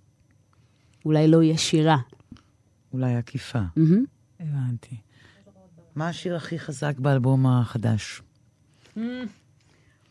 אולי 1.06 1.28
לא 1.28 1.44
ישירה. 1.44 1.98
אולי 2.94 3.16
עקיפה. 3.16 3.60
הבנתי. 4.40 4.96
מה 5.96 6.10
השיר 6.10 6.36
הכי 6.36 6.60
חזק 6.60 7.00
באלבום 7.00 7.48
החדש? 7.48 8.22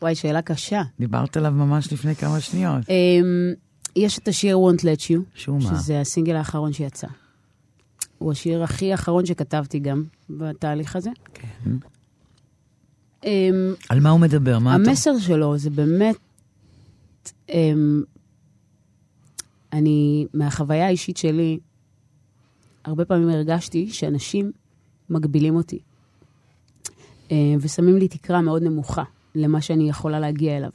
וואי, 0.01 0.15
שאלה 0.15 0.41
קשה. 0.41 0.81
דיברת 0.99 1.37
עליו 1.37 1.51
ממש 1.51 1.93
לפני 1.93 2.15
כמה 2.15 2.39
שניות. 2.39 2.89
אמ, 2.89 3.53
יש 3.95 4.19
את 4.19 4.27
השיר 4.27 4.57
Won't 4.57 4.79
Let 4.79 5.11
You, 5.11 5.19
שהוא 5.35 5.63
מה? 5.63 5.69
שזה 5.69 6.01
הסינגל 6.01 6.35
האחרון 6.35 6.73
שיצא. 6.73 7.07
הוא 8.17 8.31
השיר 8.31 8.63
הכי 8.63 8.93
אחרון 8.93 9.25
שכתבתי 9.25 9.79
גם 9.79 10.03
בתהליך 10.29 10.95
הזה. 10.95 11.09
כן. 11.33 11.71
אמ, 13.23 13.73
על 13.89 13.99
מה 13.99 14.09
הוא 14.09 14.19
מדבר? 14.19 14.59
מה 14.59 14.75
אתה... 14.75 14.89
המסר 14.89 15.19
שלו 15.19 15.57
זה 15.57 15.69
באמת, 15.69 16.15
אמ, 17.49 18.03
אני, 19.73 20.25
מהחוויה 20.33 20.85
האישית 20.85 21.17
שלי, 21.17 21.59
הרבה 22.85 23.05
פעמים 23.05 23.29
הרגשתי 23.29 23.89
שאנשים 23.89 24.51
מגבילים 25.09 25.55
אותי, 25.55 25.79
אמ, 27.31 27.57
ושמים 27.61 27.97
לי 27.97 28.07
תקרה 28.07 28.41
מאוד 28.41 28.63
נמוכה 28.63 29.03
למה 29.35 29.61
שאני 29.61 29.89
יכולה 29.89 30.19
להגיע 30.19 30.57
אליו. 30.57 30.69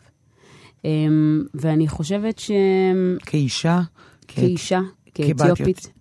אמ, 0.85 1.43
ואני 1.55 1.89
חושבת 1.89 2.39
ש... 2.39 2.51
כאישה? 3.26 3.81
כאישה, 4.29 4.81
כאתיופית, 5.14 5.93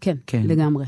כן, 0.00 0.16
כן. 0.26 0.42
לגמרי. 0.46 0.84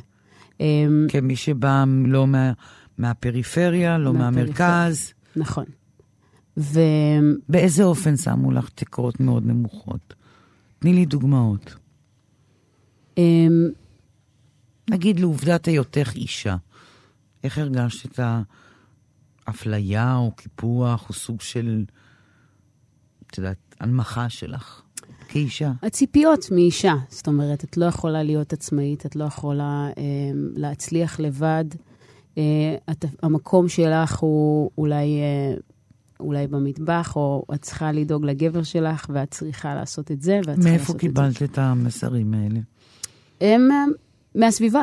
אמ, 0.61 1.07
כמי 1.09 1.37
שבא 1.37 1.85
לא 2.07 2.27
מה- 2.27 2.53
מהפריפריה, 2.99 3.99
לא. 3.99 4.13
מהמרכז. 4.13 5.13
נכון. 5.37 5.65
ו... 6.57 6.81
באיזה 7.49 7.85
אופן 7.85 8.17
שמו 8.17 8.51
לך 8.53 8.69
תקרות 8.75 9.21
מאוד 9.21 9.47
נמוכות? 9.47 10.15
תני 10.79 10.93
לי 10.93 11.07
דוגמאות. 11.07 11.75
אמ, 13.19 13.69
נגיד 14.91 15.21
לעובדת 15.21 15.67
היותך 15.67 16.13
אישה. 16.15 16.57
איך 17.45 17.59
הרגשת 17.59 18.07
את 18.21 18.21
האפליה 19.47 20.17
או 20.17 20.33
קיפוח 20.37 21.09
או 21.09 21.15
סוג 21.15 21.41
של, 21.41 21.85
את 23.31 23.39
יודעת, 23.39 23.57
הנמכה 23.81 24.29
שלך 24.29 24.83
כאישה? 25.29 25.73
הציפיות 25.83 26.51
מאישה, 26.51 26.95
זאת 27.09 27.29
אומרת, 27.29 27.65
את 27.65 27.77
לא 27.77 27.85
יכולה 27.85 28.23
להיות 28.23 28.53
עצמאית, 28.53 29.07
את 29.07 29.17
לא 29.17 29.25
יכולה 29.25 29.89
אה, 29.99 30.03
להצליח 30.35 31.21
לבד. 31.21 31.65
אה, 32.39 32.77
את, 32.91 33.05
המקום 33.23 33.69
שלך 33.69 34.19
הוא 34.19 34.71
אולי, 34.79 35.21
אה, 35.21 35.55
אולי 36.21 36.47
במטבח, 36.47 37.17
או 37.17 37.45
את 37.55 37.63
צריכה 37.63 37.93
לדאוג 37.93 38.25
לגבר 38.25 38.63
שלך, 38.63 39.07
ואת 39.13 39.31
צריכה 39.31 39.75
לעשות 39.75 40.11
את 40.11 40.23
זה, 40.23 40.41
ואת 40.47 40.55
צריכה 40.55 40.71
מאיפה 40.71 40.83
לעשות 40.83 40.97
את 40.97 41.01
קיבלת 41.01 41.43
את 41.43 41.59
המסרים 41.59 42.35
האלה? 42.35 42.61
הם 43.41 43.71
אה, 43.71 43.85
מהסביבה, 44.35 44.83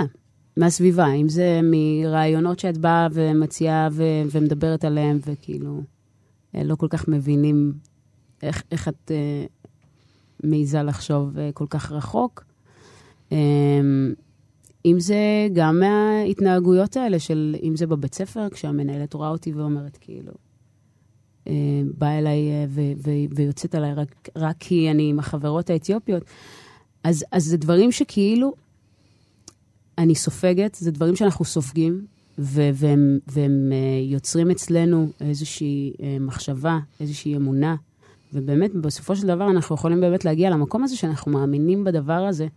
מהסביבה, 0.57 1.11
אם 1.11 1.29
זה 1.29 1.59
מרעיונות 1.63 2.59
שאת 2.59 2.77
באה 2.77 3.07
ומציעה 3.13 3.89
ו- 3.91 4.21
ומדברת 4.31 4.85
עליהם, 4.85 5.19
וכאילו 5.25 5.81
אה, 6.55 6.63
לא 6.63 6.75
כל 6.75 6.87
כך 6.89 7.07
מבינים 7.07 7.73
איך, 8.45 8.63
איך 8.71 8.87
את 8.87 9.11
אה, 9.11 9.45
מעיזה 10.43 10.83
לחשוב 10.83 11.37
אה, 11.37 11.49
כל 11.53 11.65
כך 11.69 11.91
רחוק. 11.91 12.43
אה, 13.31 13.37
אם 14.85 14.99
זה 14.99 15.47
גם 15.53 15.79
מההתנהגויות 15.79 16.97
האלה 16.97 17.19
של, 17.19 17.55
אם 17.63 17.75
זה 17.75 17.87
בבית 17.87 18.15
ספר, 18.15 18.49
כשהמנהלת 18.49 19.13
רואה 19.13 19.29
אותי 19.29 19.53
ואומרת, 19.53 19.97
כאילו, 20.01 20.31
אה, 21.47 21.53
באה 21.97 22.19
אליי 22.19 22.51
אה, 22.51 22.65
ו- 22.69 22.93
ו- 22.97 23.35
ויוצאת 23.35 23.75
עליי 23.75 23.93
רק, 23.93 24.29
רק 24.35 24.55
כי 24.59 24.91
אני 24.91 25.09
עם 25.09 25.19
החברות 25.19 25.69
האתיופיות, 25.69 26.23
אז, 27.03 27.25
אז 27.31 27.43
זה 27.43 27.57
דברים 27.57 27.91
שכאילו 27.91 28.53
אני 29.97 30.15
סופגת, 30.15 30.75
זה 30.75 30.91
דברים 30.91 31.15
שאנחנו 31.15 31.45
סופגים, 31.45 32.05
ו- 32.39 32.69
והם, 32.73 33.19
והם 33.27 33.71
אה, 33.71 33.77
יוצרים 34.03 34.51
אצלנו 34.51 35.11
איזושהי 35.21 35.93
אה, 36.03 36.17
מחשבה, 36.19 36.79
איזושהי 36.99 37.35
אמונה, 37.35 37.75
ובאמת, 38.33 38.75
בסופו 38.75 39.15
של 39.15 39.27
דבר 39.27 39.49
אנחנו 39.49 39.75
יכולים 39.75 40.01
באמת 40.01 40.25
להגיע 40.25 40.49
למקום 40.49 40.83
הזה 40.83 40.97
שאנחנו 40.97 41.31
מאמינים 41.31 41.83
בדבר 41.83 42.13
הזה, 42.13 42.47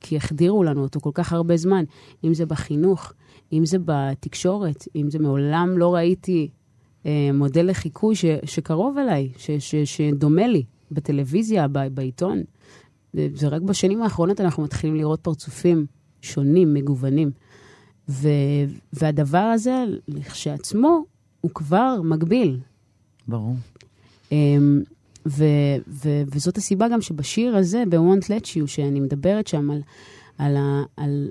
כי 0.00 0.16
החדירו 0.16 0.64
לנו 0.64 0.82
אותו 0.82 1.00
כל 1.00 1.10
כך 1.14 1.32
הרבה 1.32 1.56
זמן, 1.56 1.84
אם 2.24 2.34
זה 2.34 2.46
בחינוך, 2.46 3.12
אם 3.52 3.66
זה 3.66 3.78
בתקשורת, 3.84 4.84
אם 4.96 5.10
זה 5.10 5.18
מעולם 5.18 5.78
לא 5.78 5.94
ראיתי 5.94 6.48
אה, 7.06 7.30
מודל 7.34 7.70
לחיקוי 7.70 8.14
ש- 8.14 8.24
שקרוב 8.44 8.98
אליי, 8.98 9.32
ש- 9.36 9.50
ש- 9.50 9.74
שדומה 9.96 10.46
לי, 10.46 10.64
בטלוויזיה, 10.90 11.68
ב- 11.68 11.88
בעיתון. 11.88 12.42
זה 13.12 13.28
זה 13.34 13.48
רק 13.48 13.62
בשנים 13.62 14.02
האחרונות 14.02 14.40
אנחנו 14.40 14.62
מתחילים 14.62 14.96
לראות 14.96 15.20
פרצופים 15.20 15.86
שונים, 16.22 16.74
מגוונים. 16.74 17.30
ו, 18.08 18.28
והדבר 18.92 19.38
הזה, 19.38 19.84
לכשעצמו, 20.08 21.04
הוא 21.40 21.50
כבר 21.54 22.00
מגביל. 22.04 22.60
ברור. 23.28 23.54
אמ, 24.32 24.82
ו, 25.28 25.44
ו, 25.88 26.22
וזאת 26.26 26.56
הסיבה 26.56 26.88
גם 26.88 27.00
שבשיר 27.00 27.56
הזה, 27.56 27.82
ב-Won't 27.90 28.24
Let 28.24 28.44
You, 28.44 28.66
שאני 28.66 29.00
מדברת 29.00 29.46
שם 29.46 29.70
על, 29.70 29.80
על, 30.38 30.56
ה- 30.56 30.82
על, 30.96 31.28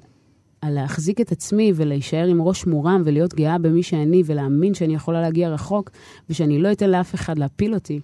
על 0.62 0.74
להחזיק 0.74 1.22
את 1.22 1.32
עצמי 1.32 1.72
ולהישאר 1.76 2.26
עם 2.28 2.42
ראש 2.42 2.66
מורם 2.68 3.02
ולהיות 3.06 3.34
גאה 3.34 3.58
במי 3.58 3.84
שאני 3.84 4.24
ולהאמין 4.26 4.74
שאני 4.74 4.96
יכולה 4.96 5.22
להגיע 5.22 5.50
רחוק 5.50 5.90
ושאני 6.30 6.60
לא 6.60 6.72
אתן 6.72 6.90
לאף 6.90 7.16
אחד 7.16 7.38
להפיל 7.38 7.74
אותי. 7.74 8.00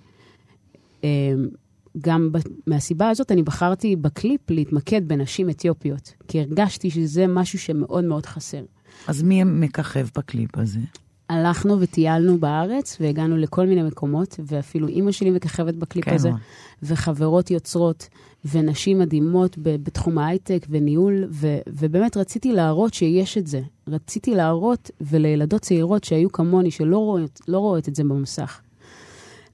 אמ, 1.03 1.09
גם 2.01 2.29
מהסיבה 2.67 3.09
הזאת 3.09 3.31
אני 3.31 3.43
בחרתי 3.43 3.95
בקליפ 3.95 4.51
להתמקד 4.51 5.07
בנשים 5.07 5.49
אתיופיות, 5.49 6.13
כי 6.27 6.39
הרגשתי 6.39 6.89
שזה 6.89 7.27
משהו 7.27 7.59
שמאוד 7.59 8.03
מאוד 8.03 8.25
חסר. 8.25 8.63
אז 9.07 9.23
מי 9.23 9.43
מככב 9.43 10.07
בקליפ 10.17 10.57
הזה? 10.57 10.79
הלכנו 11.29 11.79
וטיילנו 11.79 12.37
בארץ 12.37 12.97
והגענו 12.99 13.37
לכל 13.37 13.65
מיני 13.67 13.83
מקומות, 13.83 14.39
ואפילו 14.47 14.87
אימא 14.87 15.11
שלי 15.11 15.31
מככבת 15.31 15.73
בקליפ 15.73 16.05
כן, 16.05 16.15
הזה. 16.15 16.29
וחברות 16.83 17.51
יוצרות, 17.51 18.07
ונשים 18.45 18.99
מדהימות 18.99 19.57
ב- 19.57 19.75
בתחום 19.83 20.17
ההייטק 20.17 20.65
וניהול, 20.69 21.23
ו- 21.31 21.59
ובאמת 21.67 22.17
רציתי 22.17 22.51
להראות 22.51 22.93
שיש 22.93 23.37
את 23.37 23.47
זה. 23.47 23.61
רציתי 23.87 24.35
להראות, 24.35 24.91
ולילדות 25.01 25.61
צעירות 25.61 26.03
שהיו 26.03 26.31
כמוני, 26.31 26.71
שלא 26.71 26.97
רואות, 26.97 27.41
לא 27.47 27.57
רואות 27.59 27.89
את 27.89 27.95
זה 27.95 28.03
במסך, 28.03 28.59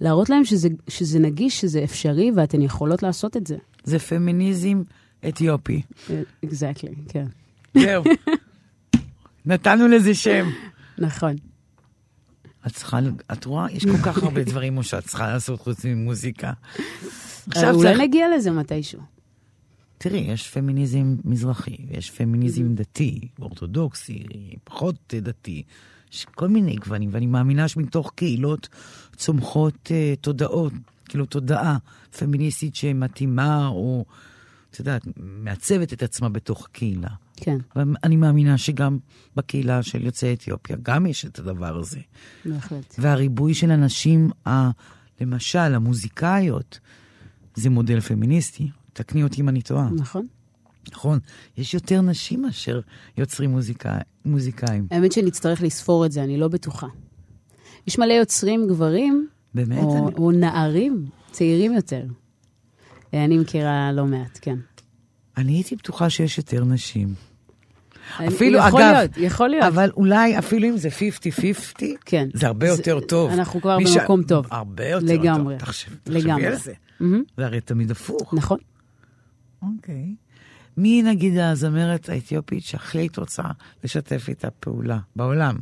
להראות 0.02 0.30
להם 0.30 0.46
שזה, 0.46 0.70
שזה 0.88 1.20
נגיש, 1.20 1.62
שזה 1.62 1.84
אפשרי, 1.84 2.32
ואתן 2.36 2.62
יכולות 2.62 3.04
לעשות 3.04 3.38
את 3.38 3.48
זה. 3.48 3.58
זה 3.84 4.00
פמיניזם 4.00 4.82
אתיופי. 5.28 5.82
אקזקטלי, 6.46 6.96
כן. 7.08 7.26
זהו. 7.78 8.04
נתנו 9.46 9.88
לזה 9.88 10.14
שם. 10.14 10.46
נכון. 10.98 11.36
את 12.68 12.72
צריכה, 12.72 13.00
את 13.34 13.46
רואה? 13.46 13.72
יש 13.72 13.86
כל 13.86 13.98
כך 13.98 14.24
הרבה 14.24 14.44
דברים 14.52 14.84
שאת 14.84 15.04
צריכה 15.04 15.28
לעשות 15.28 15.60
חוץ 15.60 15.86
ממוזיקה. 15.86 16.54
עכשיו 17.50 17.76
אולי 17.76 17.84
צריך... 17.84 18.00
נגיע 18.00 18.28
לזה 18.36 18.52
מתישהו. 18.52 19.02
תראי, 19.98 20.20
יש 20.20 20.50
פמיניזם 20.50 21.16
מזרחי, 21.26 21.78
יש 21.90 22.12
פמיניזם 22.12 22.76
דתי, 22.76 23.28
אורתודוקסי, 23.40 24.24
פחות 24.64 25.14
דתי. 25.14 25.64
יש 26.14 26.26
כל 26.26 26.48
מיני 26.48 26.76
גוונים, 26.76 27.10
ואני 27.12 27.26
מאמינה 27.26 27.68
שמתוך 27.68 28.12
קהילות 28.16 28.70
צומחות 29.16 29.92
אה, 29.92 30.14
תודעות, 30.22 30.74
כאילו 31.10 31.26
תודעה 31.26 31.78
פמיניסטית 32.18 32.76
שמתאימה, 32.76 33.68
או, 33.68 34.06
את 34.72 34.80
יודעת, 34.80 35.02
מעצבת 35.18 35.94
את 35.94 36.04
עצמה 36.04 36.30
בתוך 36.30 36.66
הקהילה. 36.66 37.10
כן, 37.36 37.58
ואני 37.76 38.16
מאמינה 38.16 38.58
שגם 38.58 38.98
בקהילה 39.36 39.84
של 39.84 40.06
יוצאי 40.06 40.34
אתיופיה, 40.34 40.78
גם 40.82 41.06
יש 41.06 41.26
את 41.26 41.40
הדבר 41.40 41.78
הזה. 41.78 42.00
בהחלט. 42.46 42.96
והריבוי 42.98 43.54
של 43.54 43.72
הנשים, 43.72 44.30
ה, 44.48 44.70
למשל, 45.22 45.60
המוזיקאיות, 45.60 46.80
זה 47.56 47.70
מודל 47.70 48.00
פמיניסטי. 48.00 48.70
תקני 48.94 49.24
אותי 49.24 49.42
אם 49.42 49.50
אני 49.50 49.62
טועה. 49.62 49.90
נכון. 49.90 50.28
נכון, 50.92 51.20
יש 51.58 51.74
יותר 51.74 52.02
נשים 52.02 52.42
מאשר 52.42 52.80
יוצרים 53.18 53.50
מוזיקה, 53.50 53.98
מוזיקאים. 54.26 54.88
האמת 54.92 55.12
שנצטרך 55.12 55.62
לספור 55.62 56.06
את 56.06 56.12
זה, 56.12 56.24
אני 56.24 56.38
לא 56.38 56.48
בטוחה. 56.48 56.88
יש 57.88 58.00
מלא 58.00 58.14
יוצרים 58.14 58.68
גברים, 58.68 59.28
באמת? 59.54 59.78
או, 59.78 60.08
אני... 60.08 60.16
או 60.16 60.32
נערים, 60.32 61.06
צעירים 61.32 61.74
יותר. 61.74 62.06
אה, 63.14 63.26
אני 63.26 63.38
מכירה 63.38 63.92
לא 63.92 64.06
מעט, 64.06 64.40
כן. 64.42 64.58
אני 65.38 65.54
הייתי 65.54 65.76
בטוחה 65.76 66.10
שיש 66.10 66.38
יותר 66.38 66.64
נשים. 66.64 67.14
אפילו, 68.28 68.60
יכול 68.60 68.82
אגב, 68.82 68.94
להיות, 68.96 69.12
יכול 69.18 69.50
להיות. 69.50 69.66
אבל 69.66 69.90
אולי 69.98 70.38
אפילו 70.40 70.68
אם 70.70 70.78
זה 70.78 70.90
50-50, 70.90 71.86
כן. 72.06 72.28
זה 72.34 72.48
הרבה 72.48 72.66
זה- 72.66 72.82
יותר 72.82 73.00
טוב. 73.00 73.32
אנחנו 73.32 73.62
כבר 73.62 73.78
מי 73.78 73.88
ש- 73.88 73.98
במקום 73.98 74.24
טוב. 74.24 74.46
הרבה 74.52 74.88
יותר 74.88 75.06
לגמרי. 75.06 75.54
טוב. 75.58 75.66
תחשב- 75.68 75.92
תחשבי 76.04 76.22
לגמרי. 76.22 76.46
על 76.48 76.56
זה. 76.56 76.74
מהמם, 77.00 77.24
זה 77.38 77.46
הרי 77.46 77.62
תמיד 77.62 77.92
הפוך. 77.92 78.34
נכון. 78.34 78.58
אוקיי. 79.62 80.16
מי 80.78 81.04
נגיד 81.04 81.38
הזמרת 81.38 82.10
האתיופית 82.10 82.64
שהכי 82.64 82.98
היית 82.98 83.18
רוצה 83.20 83.44
לשתף 83.84 84.26
איתה 84.30 84.50
פעולה 84.52 85.00
בעולם? 85.16 85.56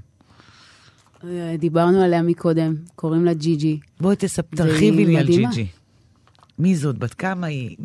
אה, 1.23 1.55
דיברנו 1.59 2.01
עליה 2.01 2.21
מקודם, 2.21 2.75
קוראים 2.95 3.25
לה 3.25 3.33
ג'י-ג'י. 3.33 3.79
בואי 3.99 4.15
תספ... 4.15 4.43
והיא 4.53 4.57
תרחיבי 4.71 5.05
לי 5.05 5.17
על 5.17 5.23
מדהימה. 5.23 5.49
ג'י-ג'י. 5.51 5.67
מי 6.59 6.75
זאת? 6.75 6.97
בת 6.97 7.13
כמה 7.13 7.47
היא? 7.47 7.75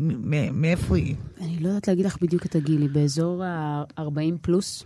מאיפה 0.53 0.97
היא? 0.97 1.15
אני 1.41 1.59
לא 1.61 1.69
יודעת 1.69 1.89
להגיד 1.89 2.07
לך 2.07 2.17
בדיוק 2.23 2.47
את 2.47 2.55
הגיל, 2.55 2.81
היא 2.81 2.91
באזור 2.93 3.45
ה-40 3.45 4.39
פלוס. 4.43 4.85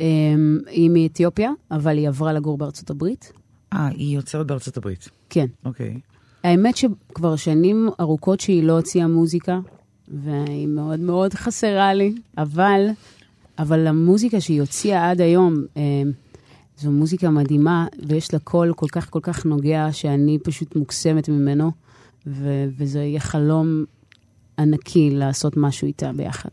אמ, 0.00 0.58
היא 0.66 0.90
מאתיופיה, 0.90 1.50
אבל 1.70 1.96
היא 1.98 2.08
עברה 2.08 2.32
לגור 2.32 2.58
בארצות 2.58 2.90
הברית. 2.90 3.32
אה, 3.72 3.86
היא 3.88 4.16
יוצרת 4.16 4.46
בארצות 4.46 4.76
הברית. 4.76 5.08
כן. 5.30 5.46
אוקיי. 5.64 6.00
האמת 6.44 6.76
שכבר 6.76 7.36
שנים 7.36 7.88
ארוכות 8.00 8.40
שהיא 8.40 8.62
לא 8.62 8.72
הוציאה 8.72 9.06
מוזיקה, 9.06 9.58
והיא 10.08 10.66
מאוד 10.66 11.00
מאוד 11.00 11.34
חסרה 11.34 11.94
לי, 11.94 12.14
אבל, 12.38 12.86
אבל 13.58 13.86
המוזיקה 13.86 14.40
שהיא 14.40 14.60
הוציאה 14.60 15.10
עד 15.10 15.20
היום, 15.20 15.64
אמ, 15.76 16.10
זו 16.78 16.90
מוזיקה 16.90 17.30
מדהימה, 17.30 17.86
ויש 18.08 18.32
לה 18.34 18.38
קול 18.38 18.72
כל 18.76 18.86
כך 18.92 19.10
כל 19.10 19.20
כך 19.22 19.46
נוגע, 19.46 19.88
שאני 19.92 20.38
פשוט 20.38 20.76
מוקסמת 20.76 21.28
ממנו, 21.28 21.70
ו- 22.26 22.64
וזה 22.78 22.98
יהיה 22.98 23.20
חלום 23.20 23.84
ענקי 24.58 25.10
לעשות 25.10 25.56
משהו 25.56 25.86
איתה 25.86 26.12
ביחד. 26.12 26.48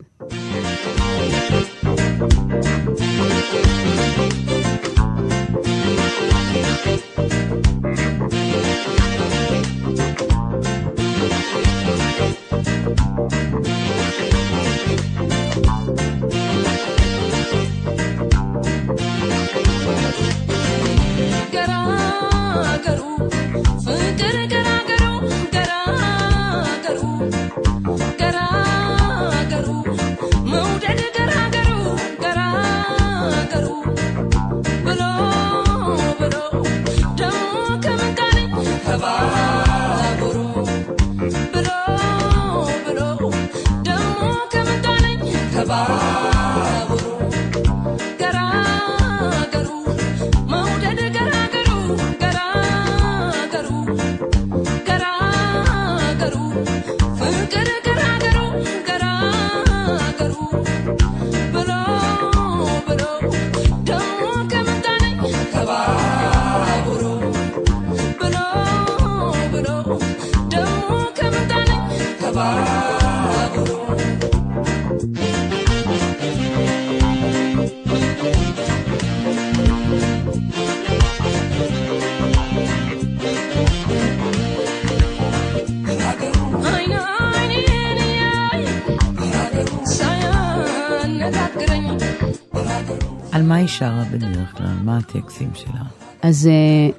שרה 93.78 94.04
בדרך 94.12 94.56
כלל? 94.56 94.76
מה 94.84 94.98
הטקסטים 94.98 95.50
שלה? 95.54 95.82
אז, 96.22 96.46
אה, 96.46 96.98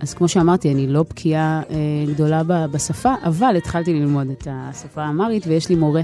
אז 0.00 0.14
כמו 0.14 0.28
שאמרתי, 0.28 0.72
אני 0.72 0.86
לא 0.86 1.02
בקיאה 1.02 1.62
אה, 1.70 1.76
גדולה 2.14 2.42
בשפה, 2.66 3.14
אבל 3.24 3.54
התחלתי 3.56 3.94
ללמוד 3.94 4.30
את 4.30 4.46
השפה 4.50 5.02
האמרית, 5.02 5.46
ויש 5.46 5.68
לי 5.68 5.74
מורה. 5.74 6.02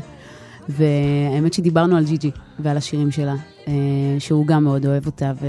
והאמת 0.69 1.53
שדיברנו 1.53 1.97
על 1.97 2.05
ג'י-ג'י 2.05 2.31
ועל 2.59 2.77
השירים 2.77 3.11
שלה, 3.11 3.35
אה, 3.69 3.73
שהוא 4.19 4.47
גם 4.47 4.65
מאוד 4.65 4.87
אוהב 4.87 5.07
אותה, 5.07 5.33
ו, 5.41 5.47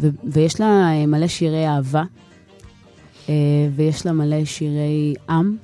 ו, 0.00 0.08
ויש 0.24 0.60
לה 0.60 0.92
מלא 1.06 1.26
שירי 1.26 1.68
אהבה, 1.68 2.02
אה, 3.28 3.34
ויש 3.76 4.06
לה 4.06 4.12
מלא 4.12 4.44
שירי 4.44 5.14
עם, 5.28 5.56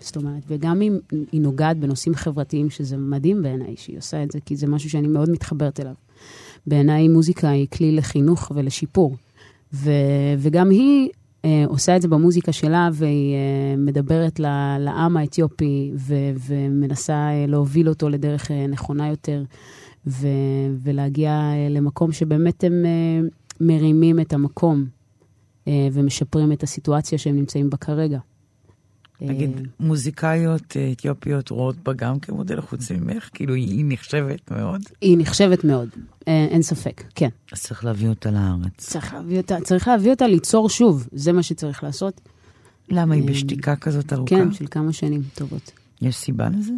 זאת 0.00 0.16
אומרת, 0.16 0.42
וגם 0.48 0.82
אם 0.82 0.98
היא 1.32 1.40
נוגעת 1.40 1.78
בנושאים 1.78 2.14
חברתיים, 2.14 2.70
שזה 2.70 2.96
מדהים 2.96 3.42
בעיניי 3.42 3.74
שהיא 3.76 3.98
עושה 3.98 4.22
את 4.22 4.30
זה, 4.30 4.38
כי 4.44 4.56
זה 4.56 4.66
משהו 4.66 4.90
שאני 4.90 5.08
מאוד 5.08 5.30
מתחברת 5.30 5.80
אליו. 5.80 5.94
בעיניי 6.66 7.08
מוזיקה 7.08 7.48
היא 7.48 7.66
כלי 7.68 7.92
לחינוך 7.92 8.52
ולשיפור. 8.54 9.16
ו, 9.72 9.90
וגם 10.38 10.70
היא 10.70 11.08
אה, 11.44 11.64
עושה 11.66 11.96
את 11.96 12.02
זה 12.02 12.08
במוזיקה 12.08 12.52
שלה, 12.52 12.88
והיא 12.92 13.34
אה, 13.34 13.76
מדברת 13.76 14.40
ל, 14.40 14.46
לעם 14.78 15.16
האתיופי, 15.16 15.92
ו, 15.96 16.14
ומנסה 16.46 17.14
אה, 17.14 17.44
להוביל 17.48 17.88
אותו 17.88 18.08
לדרך 18.08 18.50
אה, 18.50 18.66
נכונה 18.66 19.08
יותר, 19.08 19.42
ו, 20.06 20.26
ולהגיע 20.82 21.30
אה, 21.30 21.68
למקום 21.70 22.12
שבאמת 22.12 22.64
הם 22.64 22.84
אה, 22.86 23.28
מרימים 23.60 24.20
את 24.20 24.32
המקום, 24.32 24.84
אה, 25.68 25.88
ומשפרים 25.92 26.52
את 26.52 26.62
הסיטואציה 26.62 27.18
שהם 27.18 27.36
נמצאים 27.36 27.70
בה 27.70 27.76
כרגע. 27.76 28.18
נגיד, 29.20 29.50
אה, 29.58 29.62
מוזיקאיות 29.80 30.76
אה, 30.76 30.92
אתיופיות 30.92 31.50
רואות 31.50 31.76
בה 31.76 31.92
גם 31.92 32.18
כמודל 32.18 32.60
חוץ 32.60 32.90
ממך? 32.90 33.28
כאילו, 33.34 33.54
היא 33.54 33.84
נחשבת 33.88 34.50
מאוד? 34.50 34.80
היא 35.00 35.18
נחשבת 35.18 35.64
מאוד, 35.64 35.88
אה, 36.28 36.46
אין 36.50 36.62
ספק, 36.62 37.04
כן. 37.14 37.28
אז 37.52 37.62
צריך 37.62 37.84
להביא 37.84 38.08
אותה 38.08 38.30
לארץ. 38.30 38.72
צריך 38.76 39.14
להביא 39.14 39.36
אותה, 39.36 39.56
צריך 39.64 39.88
להביא 39.88 40.10
אותה 40.10 40.26
ליצור 40.26 40.68
שוב, 40.70 41.08
זה 41.12 41.32
מה 41.32 41.42
שצריך 41.42 41.84
לעשות. 41.84 42.20
למה 42.88 43.14
היא 43.14 43.22
בשתיקה 43.24 43.76
כזאת 43.76 44.12
ארוכה? 44.12 44.36
כן, 44.36 44.52
של 44.52 44.64
כמה 44.70 44.92
שנים 44.92 45.22
טובות. 45.34 45.70
יש 46.02 46.16
סיבה 46.16 46.48
לזה? 46.58 46.72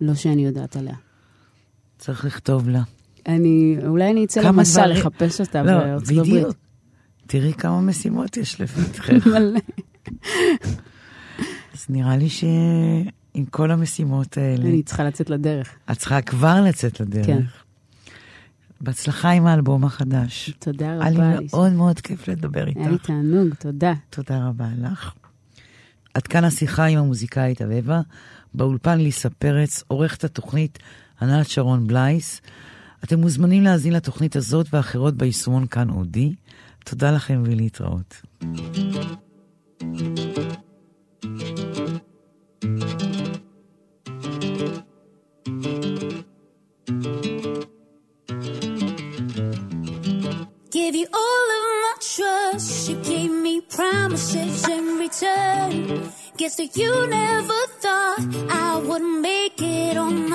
לא 0.00 0.14
שאני 0.14 0.44
יודעת 0.46 0.76
עליה. 0.76 0.94
צריך 1.98 2.24
לכתוב 2.24 2.68
לה. 2.68 2.82
אני, 3.28 3.76
אולי 3.86 4.10
אני 4.10 4.24
אצא 4.24 4.40
למסע 4.40 4.80
דברים- 4.86 4.96
לחפש 4.96 5.40
אותה 5.40 5.62
לא, 5.62 5.72
בארצות 5.72 6.08
בדיוק. 6.08 6.26
הברית. 6.28 6.56
תראי 7.26 7.52
כמה 7.54 7.80
משימות 7.80 8.36
יש 8.36 8.60
לפתחך. 8.60 9.26
מלא. 9.26 9.60
אז 11.74 11.86
נראה 11.88 12.16
לי 12.16 12.28
שעם 12.28 13.44
כל 13.50 13.70
המשימות 13.70 14.38
האלה, 14.38 14.68
אני 14.68 14.82
צריכה 14.82 15.04
לצאת 15.04 15.30
לדרך. 15.30 15.76
את 15.90 15.98
צריכה 15.98 16.22
כבר 16.22 16.60
לצאת 16.68 17.00
לדרך. 17.00 17.26
כן. 17.26 17.42
בהצלחה 18.80 19.30
עם 19.30 19.46
האלבום 19.46 19.84
החדש. 19.84 20.50
תודה 20.58 20.86
היה 20.86 21.10
לי 21.10 21.16
רבה. 21.16 21.36
מאוד 21.52 21.72
מאוד 21.72 22.00
כיף 22.00 22.28
לדבר 22.28 22.64
היה 22.64 22.88
לי 22.88 22.94
איתך. 22.94 23.06
תענוג, 23.06 23.54
תודה. 23.54 23.92
תודה 24.10 24.48
רבה 24.48 24.68
לך. 24.78 25.12
עד 26.14 26.22
כאן 26.22 26.44
השיחה 26.44 26.84
עם 26.84 26.98
המוזיקאית 26.98 27.62
אביבה. 27.62 28.00
באולפן 28.54 28.98
ליסה 28.98 29.30
פרץ, 29.30 29.84
עורכת 29.88 30.24
התוכנית 30.24 30.78
ענת 31.22 31.48
שרון 31.48 31.86
בלייס. 31.86 32.40
אתם 33.04 33.20
מוזמנים 33.20 33.62
להאזין 33.62 33.92
לתוכנית 33.92 34.36
הזאת 34.36 34.66
ואחרות 34.72 35.16
ביישומון 35.16 35.66
כאן 35.66 35.90
אודי. 35.90 36.34
תודה 36.84 37.10
לכם 37.10 37.42
ולהתראות. 37.46 38.22
Give 41.22 41.30
you 50.96 51.06
all 51.14 51.46
of 51.56 51.64
my 51.84 51.94
trust. 52.00 52.88
You 52.88 52.96
gave 53.04 53.30
me 53.30 53.60
promises 53.60 54.68
in 54.68 54.98
return. 54.98 56.10
Guess 56.36 56.56
that 56.56 56.76
you 56.76 57.06
never 57.06 57.66
thought 57.78 58.18
I 58.50 58.82
would 58.84 59.02
make 59.02 59.62
it 59.62 59.96
on 59.96 60.28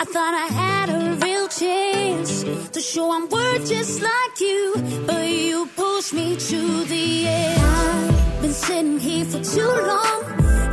I 0.00 0.04
thought 0.04 0.32
I 0.32 0.46
had 0.46 0.88
a 0.88 1.14
real 1.16 1.46
chance 1.48 2.42
to 2.70 2.80
show 2.80 3.12
I'm 3.12 3.28
worth 3.28 3.68
just 3.68 4.00
like 4.00 4.40
you, 4.40 5.04
but 5.06 5.28
you 5.28 5.68
pushed 5.76 6.14
me 6.14 6.36
to 6.36 6.84
the 6.86 7.26
edge. 7.26 7.58
I've 7.60 8.40
been 8.40 8.54
sitting 8.54 8.98
here 8.98 9.26
for 9.26 9.44
too 9.44 9.60
long, 9.60 10.22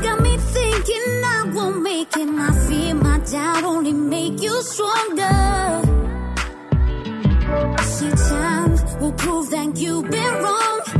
got 0.01 0.21
me 0.21 0.37
thinking 0.37 1.21
I 1.25 1.51
won't 1.53 1.81
make 1.81 2.15
it. 2.15 2.25
My 2.25 2.51
fear, 2.67 2.95
my 2.95 3.19
doubt 3.19 3.65
only 3.65 3.91
make 3.91 4.41
you 4.41 4.61
stronger. 4.61 5.81
See, 7.83 8.11
time 8.29 8.77
will 9.01 9.11
prove 9.11 9.49
that 9.49 9.75
you've 9.75 10.09
been 10.09 10.33
wrong. 10.41 10.96